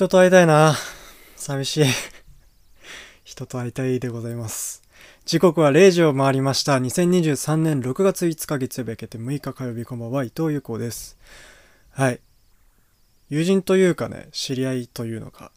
[0.00, 0.76] 人と会いたいな。
[1.36, 1.84] 寂しい。
[3.22, 4.82] 人と会いたいでございます。
[5.26, 6.78] 時刻は0時を回りました。
[6.78, 11.18] 2023年6月5日月曜日明けて6日火曜日こんばんは、伊藤優子です。
[11.90, 12.20] はい。
[13.28, 15.52] 友人というかね、知り合いというのか、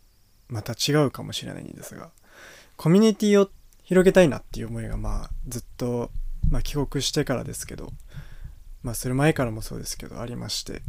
[0.50, 2.10] また違うかもしれないんですが、
[2.76, 3.50] コミュニティを
[3.86, 6.12] 広げたいなっていう思いがまあずっと、
[6.50, 7.94] まあ、帰国してからですけど、
[8.84, 10.82] まあする前からもそうですけどありまして、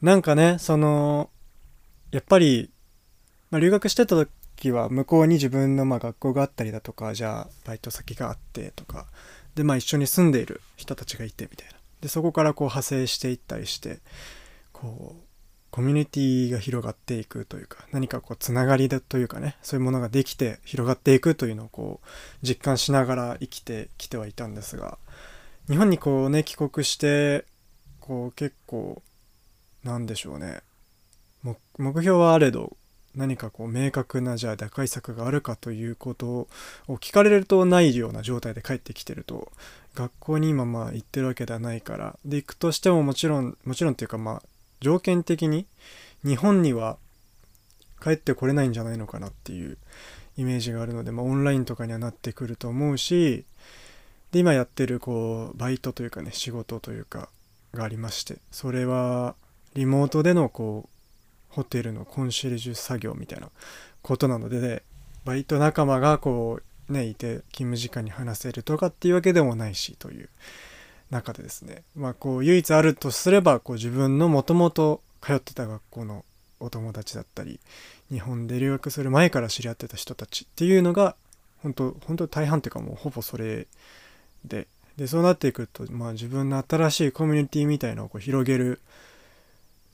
[0.00, 1.30] なんかね、その、
[2.10, 2.70] やっぱり、
[3.50, 9.06] まあ、留学してた時は向こうに自分のまあ学校があったりだとかじゃあバイト先があってとか
[9.54, 11.74] でまあ一緒に住んでいる人たちがいてみたいな。
[12.00, 13.98] でそこからこう派生していったりして
[14.72, 15.28] こう
[15.70, 22.06] コミュニティが広がっていくというか何かこうつながりだというかねそういうものができて広がっていくというのをこう
[22.46, 24.98] 実感しながら生きてきてはいたんですが
[25.68, 27.44] 日本にこうね帰国して
[28.00, 29.02] こう結構
[29.84, 30.62] なんでしょうね。
[31.78, 32.76] 目標はあれど
[33.14, 36.48] 何かこう明確なじゃあ打開策があるかということを
[36.88, 39.50] 聞かれるとないような状態で帰ってきてると
[39.94, 44.42] 学校に今まあ行ってるわけではないからで行くとしてももちろんもちろんっていうかまあ
[44.80, 45.66] 条件的に
[46.24, 46.98] 日本には
[48.00, 49.76] 帰ってこれないんじゃないのかなっていう
[50.36, 53.44] イメージがあるので、まあ、オンラインとかにはなってくると思うし
[54.30, 57.28] で今やってるこうバイトというかね仕事というか
[57.74, 59.34] がありましてそれは
[59.74, 60.97] リモートでのこう
[61.48, 63.48] ホテルのコンシェルジュ作業みたいな
[64.02, 64.82] ことなので、ね、
[65.24, 70.28] バイト仲間がこうねいて勤務時間に話せるとかっていうわけでもないしという
[71.10, 71.82] 中でですね。
[71.96, 76.24] まあこう唯一あるとすればこう自分のもともと通ってた学校の
[76.60, 77.60] お友達だったり
[78.10, 81.14] 日本で留学する前から知り合ってた人たちっていうのが
[81.62, 83.66] 本当本当大半っていうかもうほぼそれ
[84.44, 84.66] で。
[84.96, 88.80] でそうなっていくと、まあ、自分の新しいコミュニティみたいのをこう広げる、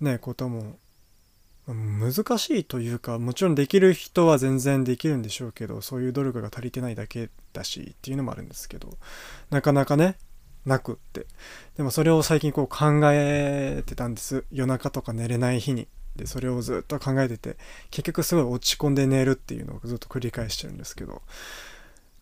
[0.00, 0.78] ね、ことも
[1.66, 8.90] 難しいというかもちろんできる人は全然できるんでしょうけどそういう努力が足りてないだけだしっていうのもあるんですけど
[9.50, 10.16] なかなかね
[10.66, 11.26] なくって。
[11.76, 14.44] でもそれを最近こう考えてたんです。
[14.50, 15.88] 夜中とか寝れない日に。
[16.16, 17.56] でそれをずっと考えてて
[17.90, 21.22] 結局すごい落ち込んで寝るっていうのをずっと繰り返してるんですけど。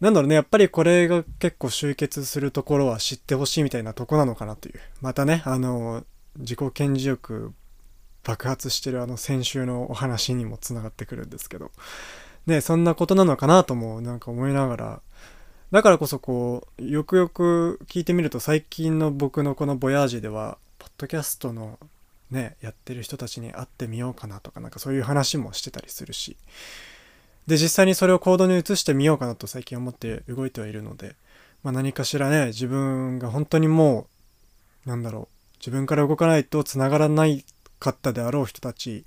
[0.00, 4.80] なんだろうねやっぱりこれが結構集結するところは知ってほしいみたいなとこなのかなという。
[5.00, 6.04] またねあの
[6.38, 7.52] 自己顕示欲
[8.24, 11.70] 爆発してるあの先週のお話にもつながってくるんですけど、
[12.46, 15.00] ね、そんなことなのかなともなんか思いながら、
[15.70, 21.78] だからこそこう、よくよく聞いてみると最近の僕のこのボヤージでは、ポッドキャストの
[22.30, 26.36] ね、やってる人たちに会ってみようかなとか、なんかそういう話もしてたりするし、
[27.46, 31.14] で、実際にそれを行動に移してみようかなと最近思って動いてはいるので、
[31.62, 34.06] まあ何かしらね、自分が本当にも
[34.86, 37.44] う、なんだろう、自分から動かないと繋がらない
[37.82, 39.04] かったであろう人たち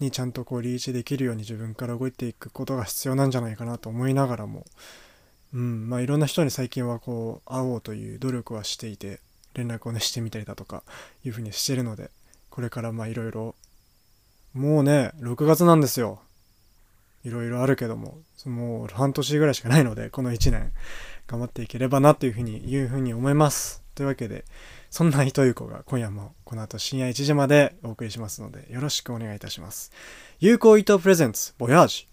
[0.00, 4.64] にちゃんとこうリーチできるように自分から動いていくことが必要なんじゃないかなと思いながらも、
[5.54, 9.20] うんまあ、いろんな人に最近はこう会おうという努力はしていて
[9.54, 10.82] 連絡をねしてみたりだとか
[11.24, 12.10] いうふうにしてるので
[12.50, 13.54] これからまあいろいろ
[14.54, 16.20] もうね6月なんですよ。
[17.22, 20.72] いろいろあるけどももう半年ぐらいしかないのでこの1年
[21.26, 23.82] 頑張っていければなというふうにいうふうに思います。
[23.94, 24.44] というわけで
[24.90, 29.92] そんな糸ゆこが今夜もこの後深夜1時までお送りしますのでよろしくお願いいたします。
[30.40, 32.08] 有効糸プレゼンツボヤージ。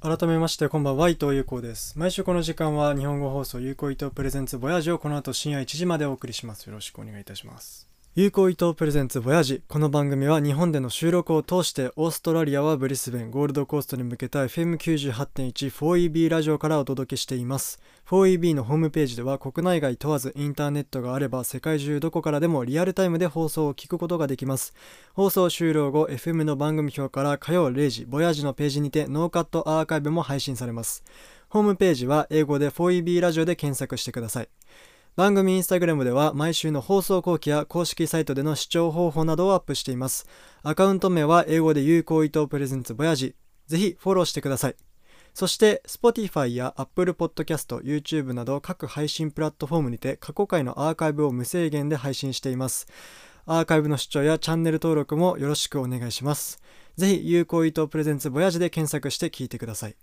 [0.00, 1.98] 改めましてこんばんは伊藤優子です。
[1.98, 6.66] 毎週この時間は日本語放送有効伊藤プレゼンツボヤージをこの後深夜1時までお送りします。
[6.66, 7.95] よろしくお願いいたします。
[8.18, 9.62] 有効伊藤プレゼンツボヤジ。
[9.68, 17.78] この番組は日本での収録を通してオーストラリアはブリスベンゴールドコーストに向けた FM98.14EB ラジオからお届けしています。
[18.08, 24.72] 4EB のホームページでは国内外問わずインターネットがあれば世界中どこからでもリアルタイムで放送を聞くことができます。
[25.12, 31.04] 放送終了後 FM の番組表から火曜0時ボヤジのページにてノーカットアーカイブも配信されます。
[31.50, 34.48] ホームページは英語で 4EB ラジオで検索してください。
[35.16, 40.26] 番組インスタグラムでは毎週の放送後期や公式サイトでの視聴方法などをアップしています。
[40.62, 43.34] アカウント名は英語で有効伊藤プレゼンツボヤジ。
[43.66, 44.76] ぜひフォローしてください。
[45.32, 52.86] そして Spotify や Apple Podcast、YouTube など各配信プラットフォームにて過去回のアーカイブを無制限で配信しています。
[53.46, 56.60] アーカイブの視聴やチャンネル登録もよろしくお願いします。
[56.98, 59.96] ぜひ有効伊藤プレゼンツボヤジで検索して聞いてください。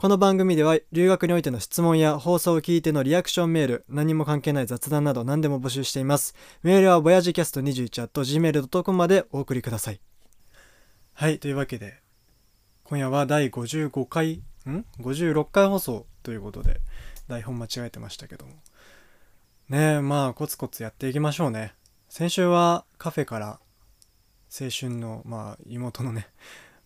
[0.00, 6.36] この番組では留学においての質問や放送を聞いてのリアクションメール、何も関係ない雑談など何でも募集しています。
[6.62, 10.00] メールは voyagecast21.gmail.com までお送りください。
[11.14, 12.00] はい、というわけで、
[12.84, 14.34] 今夜は第55回、
[14.68, 16.80] ん ?56 回放送ということで、
[17.26, 18.52] 台本間違えてましたけども。
[19.68, 21.74] ねえ、まあ、コツコツやっていきましょうね。
[22.08, 23.58] 先週はカフェから
[24.48, 26.28] 青春のまあ妹のね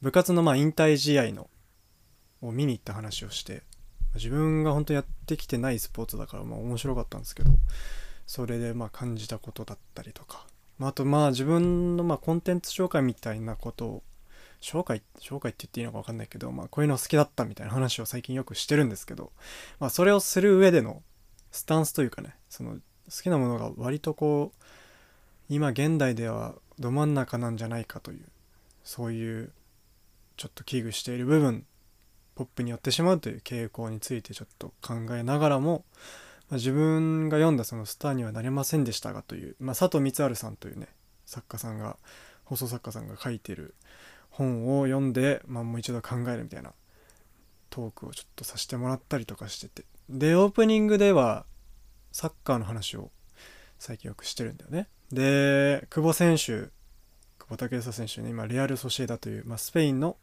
[0.00, 1.50] 部活のまあ引退試合の
[2.42, 3.62] を見に行った話をして
[4.14, 7.50] 自分が本当やってきてないスポーツだからまあ面白かったんですけど
[8.26, 10.46] それでまあ感じたことだったりとか、
[10.78, 14.02] まあ、あとまあ自分のまあコンテンツ紹介みたいなことを
[14.60, 19.32] 紹介紹介って言っていいのか分かんないけど、まあ、こういうの好きだったみたいな話を最近よくしてるんですけど、
[19.80, 21.02] まあ、それをする上での
[21.50, 22.78] スタンスというかねその好
[23.22, 24.64] きなものが割とこう
[25.48, 28.24] 今現代ではど真ん中なんじゃないかという
[28.84, 29.52] そういう
[30.36, 31.66] ちょっと危惧している部分
[32.34, 35.84] ポップに寄ってしまうという傾向についてちょっと考えながらも、
[36.48, 40.88] まあ、自分が読んだそのスターにはなれませんでしたがという、まあ、佐藤光晴さんというね
[41.26, 41.96] 作家さんが
[42.44, 43.74] 放送作家さんが書いてる
[44.30, 46.72] 本を読んで、まあ、もう一度考えるみたいな
[47.70, 49.84] トークをちょっとさせてもらったりとかしてて。
[50.08, 51.46] でオープニングでは
[52.12, 53.10] サッカーの話を
[53.78, 54.88] 最近よくしてるんだよね。
[55.10, 56.70] で久保選手
[57.38, 60.16] 久保建英選手ね今レアル・ソシエダという、まあ、スペインの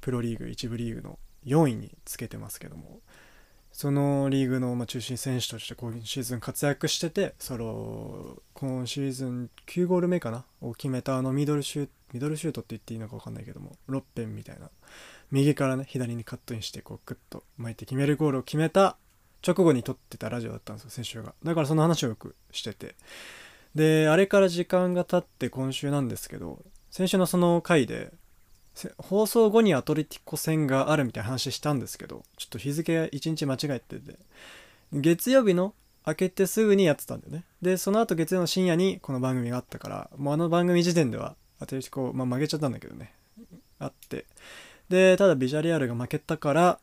[0.00, 3.00] プロリーグ1部リーグの4位につけてますけども
[3.72, 10.44] そのリーグの中心選手として今シーズン活躍しててその今シーズン9ゴール目かな？
[10.60, 14.70] を決めたあのミドルシュートミドルシュートって言っていいのか分かんないけども6辺みたいな。
[15.30, 18.96] 右からね左にカットインしてこうグッと巻いて決めるゴールを決めた
[19.46, 21.34] 直後に撮ってたラジオだったんですよ先週が。
[21.44, 22.94] だからその話をよくしてて。
[23.74, 28.10] であれから時間が経って今週なんですけど先週のその回で
[28.98, 34.18] 放送後にアトレティコ戦があるみたいな話したんですけどちょっと日付1日間違えてて。
[34.92, 35.74] 月曜日の
[36.06, 37.44] 明けてすぐにやってたんだよね。
[37.60, 43.12] でその後月曜の深夜にこの番組があったからもうあの番組時点ではアトレティコ、まあ、負けちゃったんだけどね。
[43.78, 44.26] あって。
[44.88, 46.78] でただビジャレアルが負けたから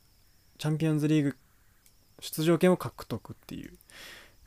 [0.59, 1.37] チャンピオンズリーグ
[2.19, 3.73] 出場権を獲得っていう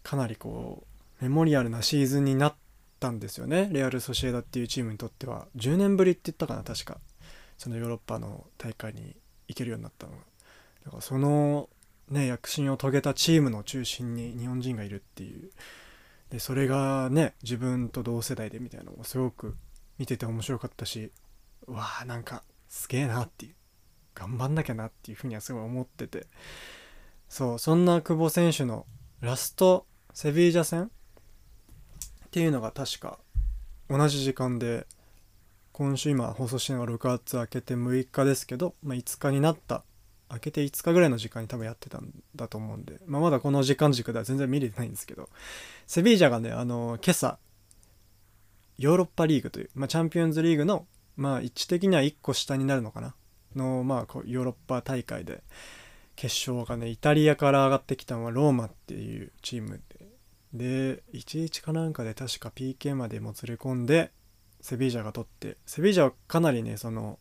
[0.04, 0.84] かなりこ
[1.20, 2.54] うメモリアルなシーズンになっ
[3.00, 3.68] たんですよね。
[3.72, 5.48] レアル・ソシエダっていうチームにとっては。
[5.56, 6.98] 10年ぶりって言ったかな確か。
[7.58, 9.16] そのヨーロッパの大会に
[9.48, 10.18] 行けるようになったのが
[10.84, 11.68] だからその
[12.08, 15.50] ね躍進を遂げたチームの中心に日本人がいるっていう。
[16.30, 19.56] でそれがね自分と同世代でみたいなのもすごく
[19.98, 21.10] 見てて面白かったし
[21.66, 23.54] わあなんかすげえなっていう。
[24.14, 26.26] 頑張んなきゃなっていうふうにはすごい思ってて。
[27.28, 28.86] そうそんな久保選手の
[29.20, 30.88] ラストセビージャ戦っ
[32.30, 33.18] ていうのが確か
[33.88, 34.86] 同じ時間で
[35.78, 39.84] 今週今放送してるのが6月明けて6日ですけど、まあ、5日になった。
[40.28, 45.28] 明けて5日ぐらいの時間に多分やってたんだと思うんで、まあ、まだこの時間軸では全然見れてないんですけど。
[45.86, 47.38] セビージャがねあの今朝
[48.76, 50.84] ヨーロッパリーグという、まあ、チャンピオンズリーグの、
[51.16, 53.14] まあ、位置的には1個下になるのかな。
[53.54, 55.44] の、まあ、こうヨーロッパ大会で
[56.16, 60.08] 決勝がねイタリアから上がってきたのはローマっていうチームで。
[60.52, 64.10] で1-1かなんかで確か PK までもつれ込んで
[64.60, 67.18] セビージャが取ってセビージャはかなりねその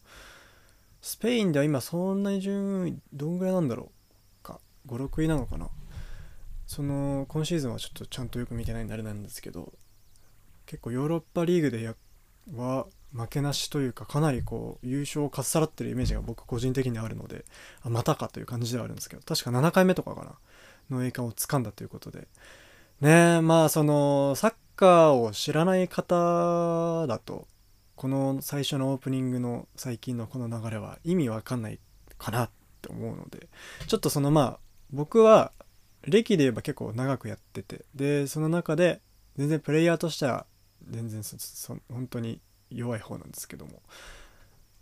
[1.01, 3.91] スペインでは今そんなに順位どんぐらいなんだろ
[4.41, 4.59] うか。
[4.87, 5.69] 56位なのかな。
[6.65, 9.71] その今シーズンはちょっとちゃんとよく見てないんであれなんですけど
[10.65, 11.95] 結構ヨーロッパリーグでや
[12.55, 17.45] は負けなしというかかなりこう優勝をかっさらってるイメージが僕個人的にあるので
[17.83, 20.35] あまたかという感じではあるんですけど確か7回目とかかな。
[20.89, 22.27] の栄冠をつかんだということで。
[23.01, 27.47] ねまあそのサッカーを知らない方だと
[27.95, 31.79] この最初のオープニングの最近のこの流れは意味わかんない
[32.19, 32.49] かなっ
[32.81, 33.49] て思うので
[33.87, 34.59] ちょっとそのまあ
[34.91, 35.51] 僕は
[36.03, 39.01] 歴で言えば結構長くやっててでその中で
[39.35, 40.45] 全然プレイヤーとしては
[40.87, 43.81] 全然そ本当に弱い方なんですけども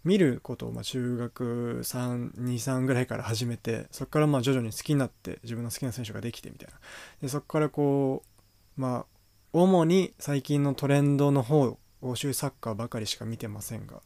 [0.03, 6.73] 見ることをま中学323ぐらいから始めてそこからまあ徐々に好きになって自分の好きな選手ができてみたいな。
[7.21, 8.23] でそこからこ
[8.77, 9.14] うまあ
[9.57, 14.01] 主に最近のトレンドの方欧州サッカーばかりしか見てませんが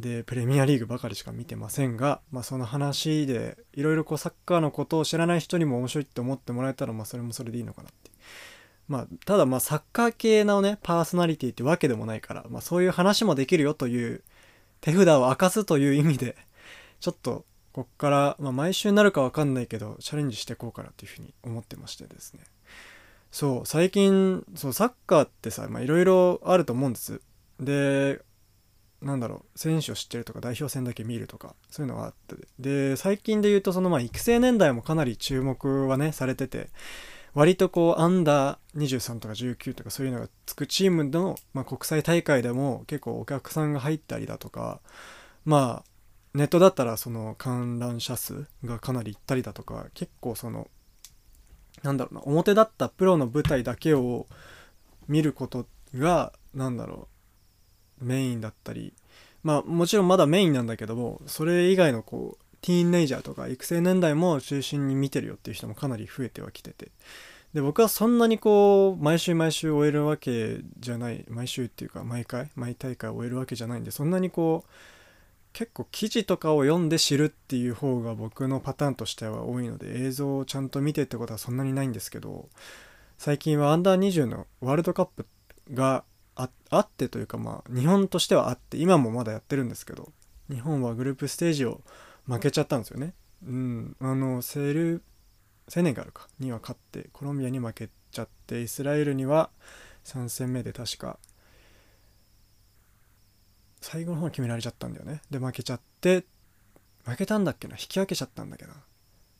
[0.00, 8.10] でプレミアリーグばかりしか見てませんが、まあ、その話でいろいろこうサッカーのことを知らない人にも面白いって思ってもらえたらまあそれもそれでいいのかなって。
[8.88, 14.24] まあただまあサッカー系のねパーソナリティってわけでもないから、まあ、そういう話もできるよという
[14.80, 16.36] 手札を明かすという意味で
[16.98, 22.40] ちょっとこっから、まあ、毎週になるか分かんないけどチャレンジしていこうかなというふうに思ってましてですね。
[23.36, 27.20] そう最近そうサッカーってさいろいろあると思うんです。
[27.60, 28.22] で
[29.02, 32.36] なんだろう選手を知ってるとか代表戦だけ見るとかそういうのがあって。
[32.58, 36.70] で最近で言うとそのまあ育成年代もかなり注目はねされてて
[37.34, 44.80] 割とこうアンダー23とか19とかそういうのがつくチームの、まあ、国際大会でも結構お客さんが入ったりだとか
[45.44, 45.90] まあ
[46.32, 50.68] ネットだったらその観覧者数がかなりいったりだとか結構その
[51.82, 54.26] なんだろうな表だったプロの舞台だけを
[55.08, 57.08] 見ることが何だろ
[58.00, 58.92] うメインだったり
[59.42, 66.90] まあもちろんまだメインなんだけどもそれ以外のこうティーンネイジャーとか育成年代も中心に見てるよっていう人もかなり増えてはきてて。
[67.54, 74.70] で僕はそんなにこう毎週毎週終えるわけじゃない毎週っていうか毎回毎大会終えるわけじゃないんでそんなにこう
[75.56, 82.50] 結構記事とかを読んで知るっていう方が僕のパターンとしては多いので映像をちゃんと見てってことはそんなにないんですけど
[83.16, 85.26] 最近はアンダー20のワールドカップ
[85.72, 90.12] があってというかまあ日本としてはあって今もまだやってるんですけど
[90.50, 91.80] 日本はグループステージを
[92.28, 93.14] 負けちゃったんですよね。
[93.46, 95.02] うん、あのセル
[95.68, 99.48] セネガルかには勝ってコロンビアに負けちゃってイスラエルには
[100.04, 101.18] 3戦目で確か
[103.80, 105.20] 最後の方決められちゃったんだよね。
[105.30, 106.24] で負けちゃって
[107.04, 107.76] 負けたんだっけな？
[107.76, 108.72] 引き分けちゃったんだけど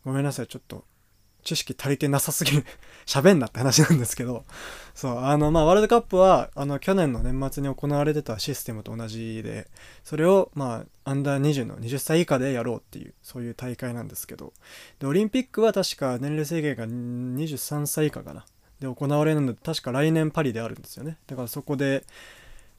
[0.05, 0.85] ごめんなさいちょっと
[1.43, 2.65] 知識足りてなさすぎる。
[3.07, 4.45] 喋んなって話なんですけど。
[4.95, 9.69] そうあのまあワールドカップはあの去年の年末に行われてたシステムと同じで
[10.03, 14.53] それをまあアンダー20の20歳以下でやろうっていうそういう大会なんですけど。
[14.99, 18.45] でオリンピックは確か年齢制限が23歳以下かな。
[18.81, 21.19] で行われるので確か来年パリであるんですよね。
[21.27, 22.05] だからそこで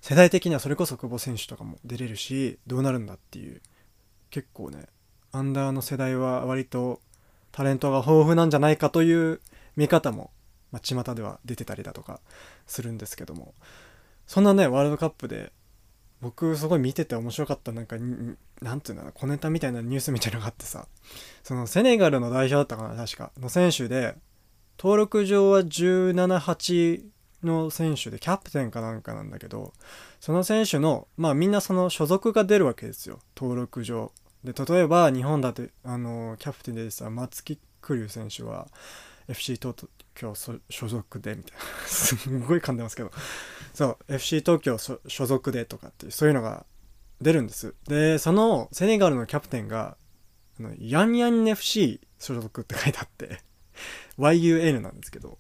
[0.01, 3.62] 世代的にはそれこそ久保選手とかも出れるしどうなるんだっていう
[4.30, 4.86] 結構ね
[5.32, 7.01] アンダーの世代は割と
[7.51, 9.42] タレントが豊富なんじゃないかという
[9.75, 10.32] 見方も、
[10.72, 12.20] まあ、巷では出てたりだとか
[12.66, 13.54] するんですけども。
[14.27, 15.54] そんなねワールドカップで
[16.20, 17.96] 僕すごい見てて面白かったなんか
[18.62, 20.88] なんていうの小ネタみたいなニュースみたいなのがあってさ。
[21.44, 23.32] そのセネガルの代表だったかな確か。
[23.39, 24.16] の選手で
[24.77, 27.04] 登録上は178
[27.48, 29.74] の選手でキャプテンかなんかなんだけど
[30.20, 33.20] その選手のまあみんなその所属が出るわけですよ。
[33.36, 34.12] 登録上。
[34.44, 38.68] で例えば日本だとあのキャプテンでさ松木玖生選手は
[39.27, 39.75] FC 東
[40.13, 41.63] 京所属でみたいな。
[41.88, 43.12] すんごい噛んでますけど。
[43.74, 46.66] そう FC 東京所属でとかってそういうのが
[47.22, 47.75] 出るんです。
[47.88, 49.98] でそのセネガルのキャプテンが
[50.60, 53.42] あのヤンヤン FC 所属って書いてあって。
[54.18, 55.38] YUN なんですけど。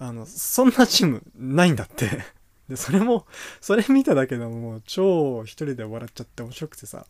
[0.00, 2.08] あのそんなチームないんだって
[2.68, 3.26] で、それも、
[3.60, 7.06] それ見ただけでももう超一人で笑っちゃって面白くてさ、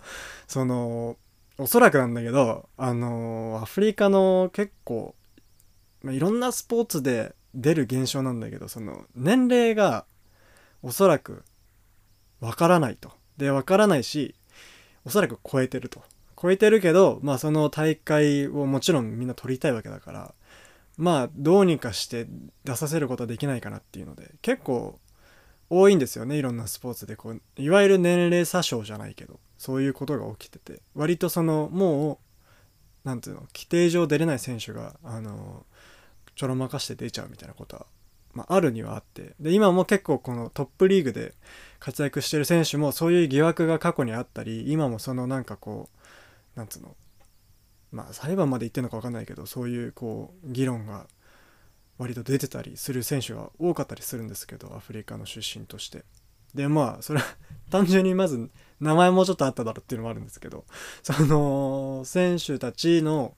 [0.49, 1.17] その、
[1.59, 5.15] おそらくなんだけど、あの、アフリカの結構、
[6.03, 10.07] まあ、いろんなスポーツで出る現象なんだけど、その、年齢が
[10.83, 11.45] おそらく
[12.41, 13.13] わからないと。
[13.37, 14.35] で、わからないし、
[15.05, 16.03] おそらく超えてると。
[16.41, 20.35] 超えてるけど、まあその大会をもちろんみんな取りたいわけだから、
[21.01, 22.27] まあどうにかして
[22.65, 25.01] 出させることはできないかなっていうので、結構
[25.71, 30.83] 多いんですよねいろんなスポーツでこういわゆる年齢詐称じゃないけどそういうことが起きてて。
[30.95, 32.19] 割とそのもう
[33.05, 35.65] 何ていうの規定上出れない選手があの
[36.37, 37.87] ちょろまかして出ちゃうみたいなことは、
[38.35, 39.35] まあ、あるにはあって。
[39.41, 41.35] で今も結構このトップリーグで
[41.79, 45.89] 活躍してる選手もそういう疑惑が過去にあったり今もそのなんかこ
[46.55, 46.95] うなんつうの
[47.93, 51.07] まあ裁判まで行ってるのか分かんないけどそういうこう議論が
[51.99, 56.05] 割と出てたりする選手が多かったりするんですけどアフリカの出身として。
[56.55, 57.27] でまあそれは
[57.71, 60.65] 単純にまず名前もうちょっとあっただろうっていうのもあるんですけど
[61.03, 63.37] その選手たちの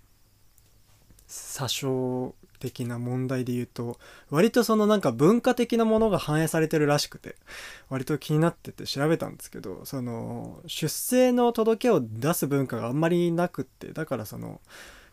[1.28, 3.98] 詐称的な問題で言うと
[4.30, 7.34] 割とそのなんか文化的なものが反映されてるらしくて
[7.88, 14.60] 割と気になってて調べたんですけどその出生の届けを出す文化があんまりなくってだからその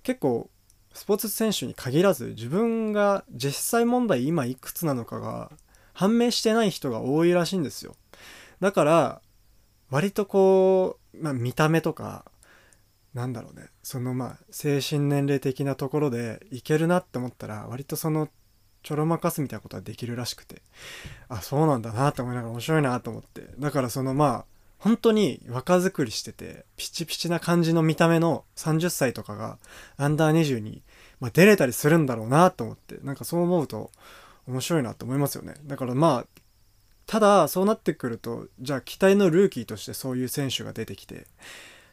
[0.04, 0.50] 結構
[0.94, 5.52] スポーツ選手に限らず自分が実際問題今いくつなのかが
[5.94, 7.96] 判明してない人が多いらしいんですよ。
[8.60, 9.22] だから
[9.90, 12.26] 割とこう、まあ、見た目とか
[13.14, 13.68] なんだろうね。
[13.84, 18.30] そのまあ精神年齢的なところでいけるなって思ったら割とその
[18.84, 20.62] ちょろまかすみたいなことはできるらしくて。
[21.28, 23.50] あそうなんだなって思いながら面白いなと思って。
[23.60, 24.46] だからそのまあ
[24.80, 29.58] 本当に若作りしてて、ピチピチな感じの見た目の30歳とかが、
[29.98, 30.82] アンダー20に、
[31.20, 33.92] まあ、出れたりするんだろうなと思って、なんかそう思うと
[34.48, 35.56] 面白いなと思いますよね。
[35.66, 36.42] だからまあ、
[37.08, 41.28] ただそうなってくると、じゃあ期待のルーキーとしてそういう選手が出てきて、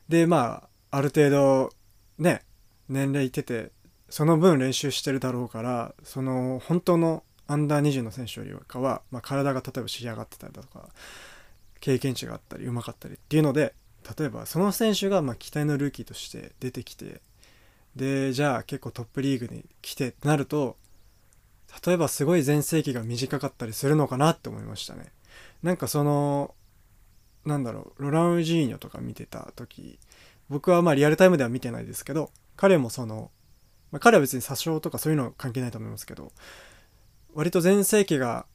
[0.09, 1.71] でまあ、ある程度、
[2.19, 2.43] ね、
[2.89, 3.71] 年齢いってて、
[4.09, 10.89] その分練習してるだろうから、その本当のアンダー20の選手よりかは、まあ、体が例えば仕上がってたりだとか、
[11.81, 13.75] 経験値があったりうまかったりっていうので
[14.19, 17.21] 例えばその選手がま期待のルーキーとして出てきて
[17.95, 20.77] でじゃあ結構トップリーグに来てってなると
[21.87, 25.13] 例えばすごい全盛期が短かったりするのかなって思いましたね。
[25.63, 26.55] なんかその
[27.45, 29.99] なんだろうロラ・ウジーニョとか見てた時
[30.49, 33.31] 僕はまあリアルタイムでは見てないですけど彼もその、
[33.91, 36.33] まあ、彼は別に詐称とかそういうの関係ないと思いますけど
[37.35, 38.47] 割と全盛期が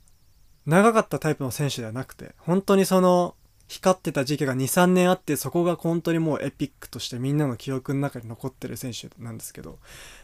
[0.65, 3.36] 長かったタイプの選手ではなくて本当にその
[3.71, 9.79] 光ってた時期が23年あってそこが本当にもうエピックとしてみんなの記憶の中に残ってる選手なんですけど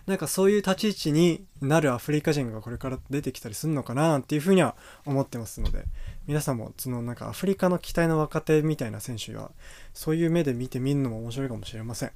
[0.05, 5.85] なんかそういう立ち位置になるアフリカ人がこれから出てきたりするのかなっていうふうには思ってますので
[6.27, 9.51] 皆さんもそのなんかアフリカの期待の若手みたいな選手は
[9.93, 12.11] そういう目で見てみるのも面白いかもしれません。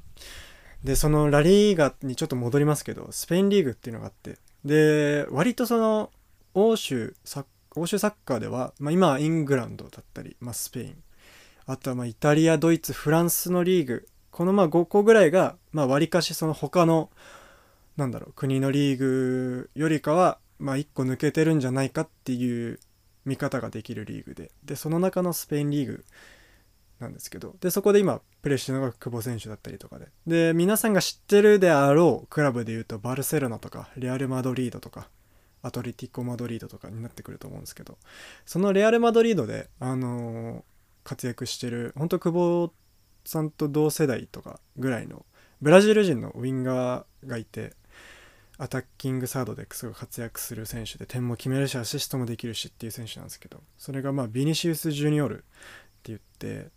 [0.84, 4.38] でそのラリーガにちょっと戻りますけどスペインリーグっていうのがあって。
[4.66, 6.12] で割とその
[6.54, 7.16] 欧州
[7.76, 10.98] 欧州サッカーでは、まあ、今はイングランドだったり、まあ、スペイン。
[11.66, 14.08] あとはまイタリアドイツフランスのリーグ。
[14.32, 17.10] このまあ5個ぐらいがまあ割かしその他の
[17.96, 22.80] なんだろう国のリーグよりかはま1個抜けてるんじゃないかっていう
[23.26, 24.52] 見方ができるリーグで。
[24.64, 26.06] でその中のスペインリーグ
[27.00, 27.56] なんですけど。
[27.62, 30.08] でそこで今プレーしてるのが久保選手だったりとかで。
[30.28, 35.10] で皆さんが知ってるであろうクラブでいうとバルセロナとかレアル・マドリードとか
[35.62, 37.98] アトレティコ・マドリードとかになってくると思うんですけど。
[38.46, 40.64] そのレアル・マドリードで、あのー、
[41.04, 42.74] 活躍してる本当久保
[43.26, 45.26] さんと同世代とかぐらいの
[45.62, 47.74] ブラジル人のウィンガーがいて
[48.58, 55.46] アタッキングサードですごい活躍する選手で点も決めるしアシストもできるしっていう選手なんですけどそれがまあビニシウス・ジュニオルって
[56.04, 56.68] 言って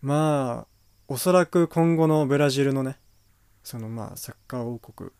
[0.00, 0.66] まあ
[1.08, 2.98] おそらく今後のブラジルのね
[3.62, 5.10] そのまあサッカー王国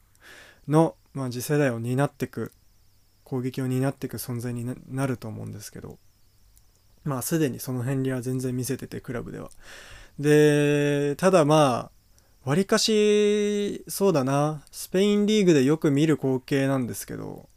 [0.69, 2.53] の、まあ、次世代を担っていく
[3.25, 5.99] 攻撃を担っていく存在になると思うんですけど
[7.05, 9.51] まあすでにその辺りは全然見せててクラブでは。
[10.19, 11.96] でただまあ
[12.47, 14.62] わりかしそうだな。
[14.71, 17.49] スペインリーグでよく見る光景なんですけど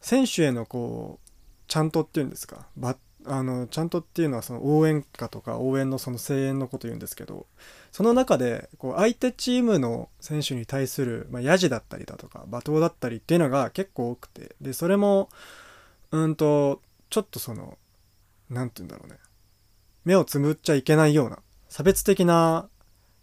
[0.00, 1.30] 選手へのこう
[1.68, 2.66] ちゃんとっていうんですか？
[2.76, 2.96] バ
[3.26, 7.46] あのちゃんとっていうのはその応援歌とか応援のその声援のこと言うんですけど
[7.92, 15.28] その中でこう相手チームの選手に対する、まあ、ヤジだったりだとか罵倒だったりっていうのが結構多くてでそれも
[16.10, 17.78] うんとちょっとその
[18.50, 19.18] 何て言うんだろうね。
[20.04, 22.68] 目をつむっちゃいけないような差別的な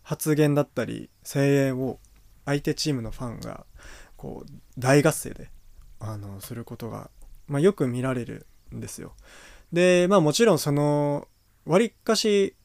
[0.05, 1.99] 発言だったり声援を
[2.45, 3.65] 相手チームのファンが
[4.15, 5.49] こう大合声で
[5.99, 7.09] あのすることが、
[7.47, 9.13] まあ、よく見られるんですよ。
[9.73, 11.27] でまあもちろんその
[11.65, 12.55] わりかし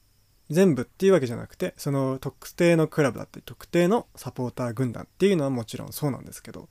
[0.50, 6.68] 全部っていうわけじゃなくてその特定のクラブだったり特定のサポーター軍団っていうのはもちろんそうなんですけど、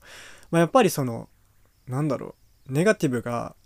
[0.52, 1.28] まあ、やっぱりその
[1.88, 2.36] なんだろ
[2.68, 3.56] うネガティブが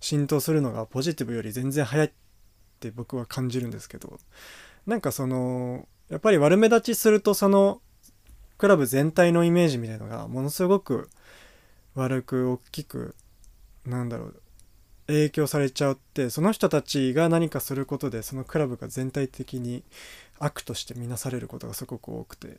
[0.00, 2.10] 浸透するのがポジティブより全然早いっ
[2.80, 4.18] て僕は感じるんですけど
[4.86, 7.80] なんかそのやっぱり悪目立ちするとその
[8.58, 11.08] クラブ全体のイメージみたいのがものすごく
[11.94, 13.14] 悪く大きく
[13.86, 14.40] なんだろう
[15.06, 19.82] 影響されちゃうってその人たちが何かすることでそのクラブが全体的に
[20.38, 22.58] 悪として見なされることがすごく多くて。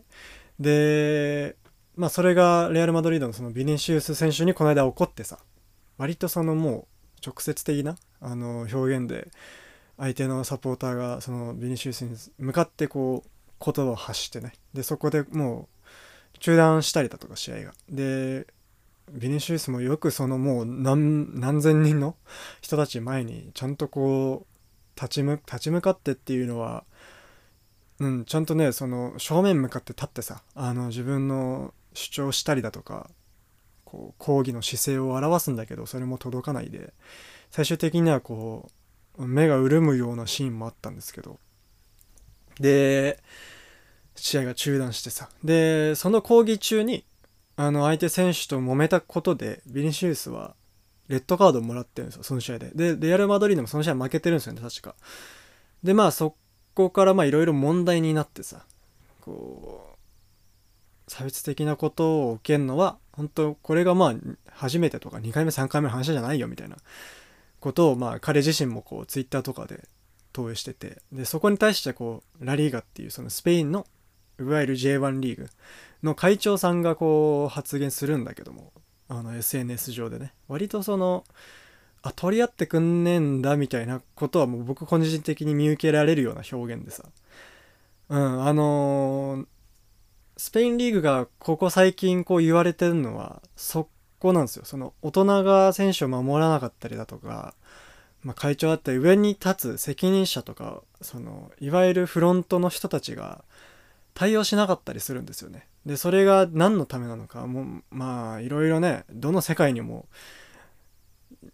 [0.59, 1.55] で
[1.95, 5.39] まあそれがレアル・マドリードのそのビニシウス選手にこの間起こってさ
[5.97, 6.85] 割とそのもう
[7.25, 9.29] 直接的なあの表現で
[9.97, 13.29] 相手のサポーターがそのビニシウスに向かってこう
[13.65, 14.53] 言葉を発してね。
[14.73, 15.69] でそこでも
[16.35, 17.73] う中断したりだとか試合が。
[17.89, 18.47] で
[19.11, 22.15] ビニシウスもよくそのもう何千人の
[22.61, 26.83] 人たち前にちゃんとこう立ち向立ち向かってっていうのは、
[27.99, 33.09] うん、ちゃんとねその正面向かって立ってさあの自分の主張したりだとか
[33.83, 36.93] こう抗議の姿勢を表すんだけどそれも届かないで
[37.51, 38.71] 最終的にはこ
[39.17, 41.39] う目が潤むようなシーンもあったんですけど。
[42.59, 43.21] で
[44.15, 45.29] 試合が中断してさ。
[45.43, 47.05] でその抗議中に
[47.55, 50.55] あの相手選手と揉めたことでビニシウスは
[51.07, 52.71] レッドカードをもらってるんですよその試合で。
[52.73, 54.95] でレアル・マドリードもその試合負けてるんですよね確か。
[55.83, 56.35] でまあそ
[56.73, 58.65] こからまあいろいろ問題になってさ
[59.21, 59.95] こ
[61.07, 64.15] う差別的なことを受けるのは本当これがまあ
[64.49, 66.77] 初めてとか2回目3回目の話じゃないよみたいな。
[67.65, 69.87] ことをまあ彼自身もこうツイッターとかで
[70.33, 71.01] 投影してて。
[71.11, 73.87] でそこに対してこうラリーガっていうそのスペインの
[74.39, 75.49] いわゆる J1 リーグ
[76.03, 78.71] の会長さんがこう発言するんだけども
[79.07, 80.33] あの SNS 上でね。
[80.47, 81.23] 割とその
[82.01, 87.03] あ取り合ってくんねえんだみたいなことはもう僕個人的に見受けられるような表現でさ。
[88.09, 89.47] うんあのー、
[90.37, 94.65] スペインリーグがここ最近こう言われてるのはそこなんですよ。
[94.65, 97.55] その大人が選手を守らなかったりだとか、
[98.21, 103.43] まあ、会長だったり上に立つ責任者とかそのいわゆるフロントの人たちが
[104.15, 105.67] 対応しなかったりするんですよね。
[105.85, 110.07] でそれが何のためなのかもまあいろいろねどの世界にも、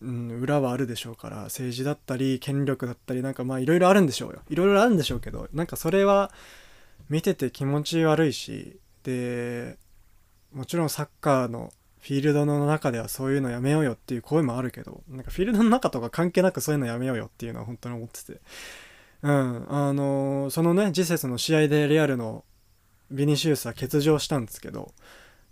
[0.02, 6.32] うん、裏はあるでしょうから政治だったり権力だったりなんかまあいろいろあるんでしょうよいろいろあるんでしょうけどなんかそれは
[7.10, 9.78] 見てて気持ち悪いしで
[10.54, 18.40] もちろんサッカーのフィールドの中ではそういうのやめようよっていう声もあるけどなんかフィールドの中とか関係なくそういうのやめようよっていうのは本当に思ってて
[19.24, 22.44] うんあのーそのね次節の試合でレアルの
[23.12, 24.92] ビニシウスは欠場したんですけど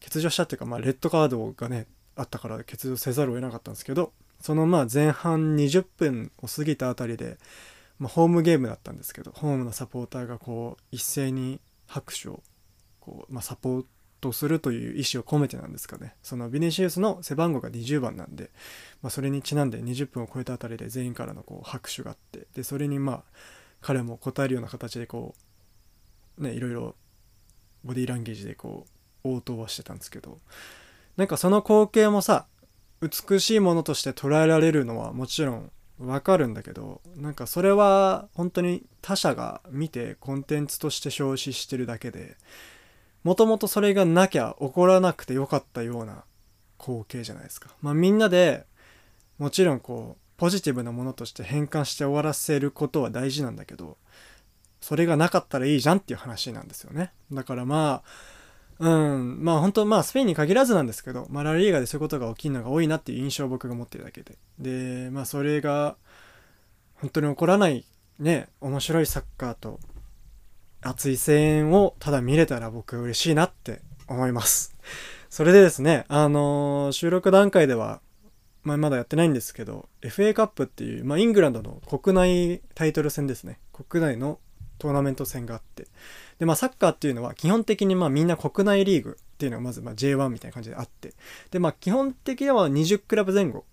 [0.04, 7.38] 欠場したっていうか、まあ、レッドカードがねあったから欠場せざるを得なかったんですけどそのまあ前半20分を過ぎたあたりで、
[7.98, 12.42] まあ、ホームゲームだったんですけどホームのサポーターがこう一斉に拍手を
[13.00, 13.86] こう、まあ、サポー
[14.22, 16.16] トするという意思を込めてなんですかね。
[16.22, 18.52] そのビニシウスの背番号が20番なんで、
[19.02, 23.24] まあ、それにちなんで20分を超えたあたりで全員からのこう拍手があってでそれにまあ
[23.82, 25.36] 彼も応えるような形でこ
[26.38, 26.96] うねいろいろ
[27.84, 28.86] ボディーランゲージでこ
[29.24, 30.40] う応答はしてたんですけど
[31.18, 32.46] なんかその光景もさ
[33.02, 42.38] 美しいものとして捉えられるのはもちろんわかるんだけどなんかそれは本当に他者が見てコンテンツとして消費してるだけで
[43.24, 46.24] もともとそれがなきゃ起こらなくてよかったような
[46.80, 47.70] 光景じゃないですか。
[47.82, 48.66] まあみんなで
[49.38, 53.98] もちろんこうポジティブなものとして変換して終わらせることは大事なんだけど
[54.82, 57.12] それがなかったらいいじゃんっていう話なんですよね。
[57.32, 58.04] だからまあ
[58.80, 59.44] うん。
[59.44, 64.38] まあ本当まあスペインに限らずなんですけど、まあ、ラリーガでそういうことが起きるのが多いなっていう印象を僕が持ってるだけで。
[64.58, 65.98] でまあそれが
[66.96, 67.86] 本当に起こらない
[68.20, 69.80] ね面白いサッカーと
[70.82, 74.76] 熱い声援をただ見れたら僕嬉しいなって思います。
[75.30, 78.02] それでですねあのー収録段階では、
[78.64, 83.60] まあ、まだやってないんですけど FA カップっていう、まあ、イングランドの国内タイトル戦ですね。
[83.74, 84.40] 国内の
[84.80, 85.88] トーナメント戦があって。
[86.40, 91.14] でまあサッカーっていうのは基本的にまあみんな国内リーグっていうのがまずまあ J1 みたいな感じであって。
[91.52, 93.66] でまあ基本的には20クラブ前後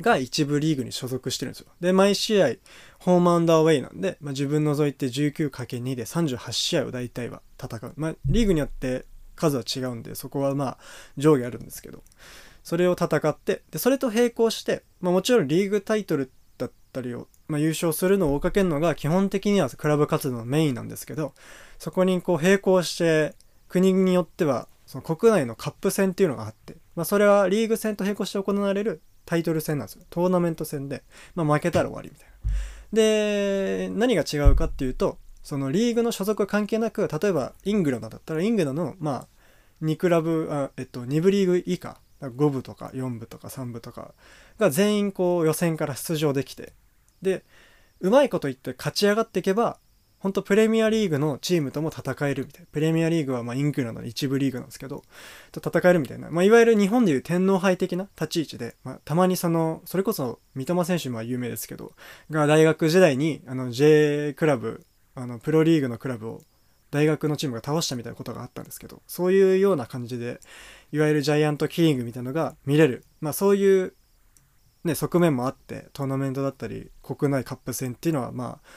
[0.00, 1.68] が一部リーグに所属してるんですよ。
[1.80, 2.54] で毎試合
[2.98, 7.92] ホームアンダーウェイなんで、まあ、自分除いて 19×2 で38試合を大体は戦う。
[7.96, 10.78] まあリーグによって数は違うんでそこはまあ
[11.16, 12.02] 上下あるんですけど。
[12.66, 21.32] それを戦ってでそれと並行して、まあ、もちろんリーグタイトルだったりを、まあ、優勝するのを追いかけるのが基本的にはクラブ活動のメインなんですけど
[21.78, 23.34] そこにこう並行して
[23.68, 31.02] 国によってはその国内のカップ戦っていうのがあって、まあ、それはリーグ戦と並行して行われるタイトル戦なんですよトーナメント戦で、
[31.34, 32.36] まあ、負けたら終わりみたいな。
[32.92, 39.26] で何が違うかっていうとそのリーグの所属関係なく例えばイングランドだったらイングランドのまあ
[39.82, 44.14] 2クラブあ、えっと、2部リーグ以下5部とか4部とか3部とか
[44.58, 46.72] が全員こう予選から出場できて
[47.26, 47.44] で
[48.00, 49.78] うまいこと言って勝ち上がっていけば
[50.18, 52.66] 本当プレミアリーグのチームとも戦えるみたいな。
[52.72, 55.02] プレミアリーグはまイングランドの一部リーグなんですけど
[55.52, 61.92] と戦えるみたいな、まあ、いわゆる日本でいう天皇杯的な立ち位置で、まあ、たまにそのそれこそ三笘選手も有名ですけど
[62.30, 66.40] が大学時代にあの J クラブあのプロリーグのクラブを
[66.90, 70.40] 大学のチームが倒したみたいなことがあったんですけどそういうような感じで
[70.92, 73.94] いわゆるジャイアントキリングみたいなのが見れる、まあ、そういう、
[74.84, 78.68] ね、側面もあってトーナメントだったり国内カップ戦っていうのはまあ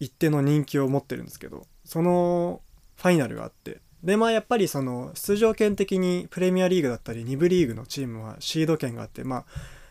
[0.00, 2.60] 一定の人気を持ってるんですけどその
[2.96, 9.44] ファイナルがあってでまあやっぱりその出場権的にプレミアリーグだったり2部リーグのチームはシード権があってまあ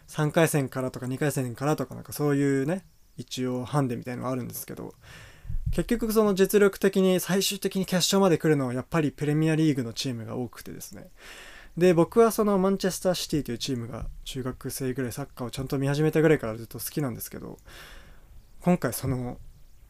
[0.08, 2.84] 3回戦からとか2回戦からとかなんかそういうね
[3.18, 4.94] 一応ハンデみたいのがあるんですけど
[5.72, 11.10] 結局その実力的に最終的に決勝まで来るのはやっぱりプレミアリーグのチームが多くてですね。
[11.78, 17.58] で僕はそのマンチェスターシティというチームが中学生ぐらいサッカーをちゃんと見始めたぐらいからずっと好きなんですけど
[18.62, 19.38] 今回その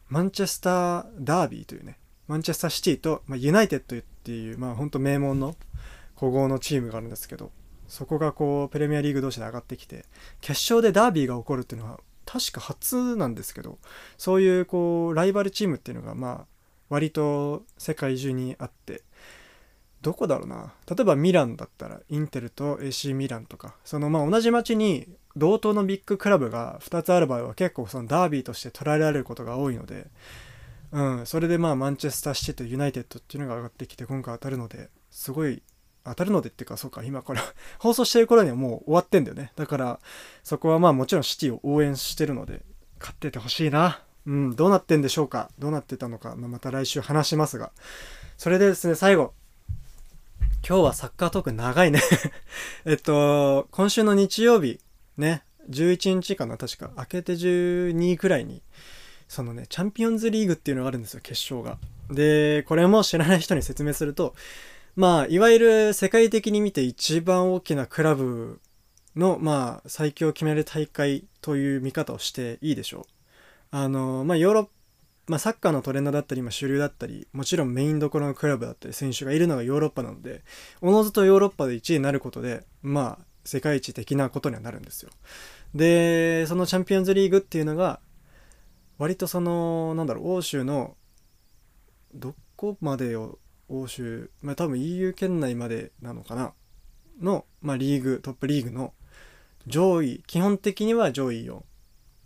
[0.08, 5.54] マンチェスターダービーというねマンチェスターシティと、まあ、ユナイテッドっていうまあ本当名門の
[6.18, 7.52] 古豪のチームがあるんですけど
[7.86, 10.06] そこがこうプレミアリーグ同士で上がってきて
[10.40, 13.78] 決勝でダービーが起こるっていうのは確か初なんですけど
[14.18, 16.46] そういうこうライバルチームっていうのがまあ
[16.88, 19.02] 割と世界中にあって
[20.02, 20.72] どこだろうな。
[20.88, 23.74] 例えばミランだったらインテルと AC ミランとか。
[23.84, 30.06] そのまあ同じ町に同等のビッグクラブが2つある場合は結構そのダービーとして捉えられることが多いので、
[30.92, 35.62] うん、それでまあマンチェスターシティとユナイテッドっていうのが上がってきて今回当たるのですごい
[36.04, 37.40] 当たるのでっていうかそうか今これ
[37.78, 39.52] 放送してる頃にはもう終わってんだよね。
[39.56, 40.00] だから
[40.42, 42.62] そこはまあもちろんシティを応援してるので
[42.98, 44.02] 勝っててほしいな。
[44.26, 45.50] うんどうなってんでしょうか。
[45.58, 47.72] どうなってたのか、まあ、また来週話しますが。
[48.36, 49.34] それでですね最後。
[50.68, 52.00] 今日はサッカートーク長いね。
[52.86, 54.80] えっと今週の日曜日
[55.16, 56.90] ね11日かな確か。
[56.96, 58.62] 明けて12位くらいに
[59.28, 61.78] そのねチャンピオンズリーグっていうのがあるんですよ決勝が。
[62.10, 64.34] でこれも知らない人に説明すると
[64.96, 68.60] まあいわゆる世界的に見て一番大きなクラブ
[69.14, 73.04] のまあ最強を決める大会という見方をしていいでしょう。
[73.70, 74.68] あのまあヨーロッ
[75.26, 80.42] まあ、サッカーのトレンドだったり、まあ、主流だったりもちろんメインどころのクラブだったり選手がいるのがヨーロッパなので
[80.80, 85.10] おのずとヨーロッパで1位になることでまあ世界一的なことにはなるんですよ。
[85.74, 88.00] でそのチャンピオンズリーグっていうのが
[88.98, 90.96] 割とそのなんだろう欧州の
[92.14, 96.52] どこまでを欧州まあ多分 EU 圏内までなのかな
[97.20, 98.92] の、まあ、リーグトップリーグの
[99.66, 101.60] 上位基本的には上位4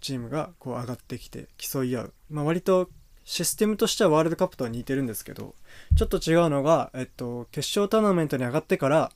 [0.01, 2.91] チームがこう上がってきて競い合う、まあ、割と
[3.25, 5.55] システムとしてはワールドカップとは似てるんですけど
[5.97, 9.13] ちょっと違うのが、えっと、決勝トーナメントに上がってから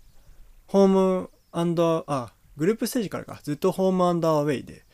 [0.66, 3.40] ホームアンダーあグループステージからか。
[3.42, 4.84] ずっとホームアンダーウェイで。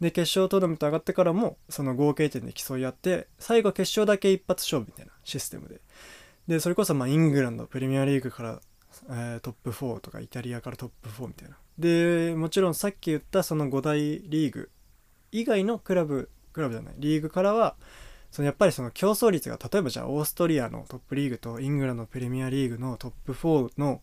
[0.00, 5.80] で決勝トーナメント上がってからもその合計点で競い合って最後決勝だけ一発勝負みたいなシステムで。
[6.48, 8.60] でそれこそまイングランドプレミアリーグから、
[9.10, 11.56] えー、トップ4とかイタリアからトップ4みたいな。
[11.78, 14.70] でもちろんさっき言ったその5大リーグ
[15.32, 16.94] 以外のクラブクラブじゃない。
[16.98, 17.76] リーグからは
[18.30, 24.00] そのやっぱりその競争率が例えばじゃあオーストリアのトップリーグとイングランドプレミアリーグのトップ4の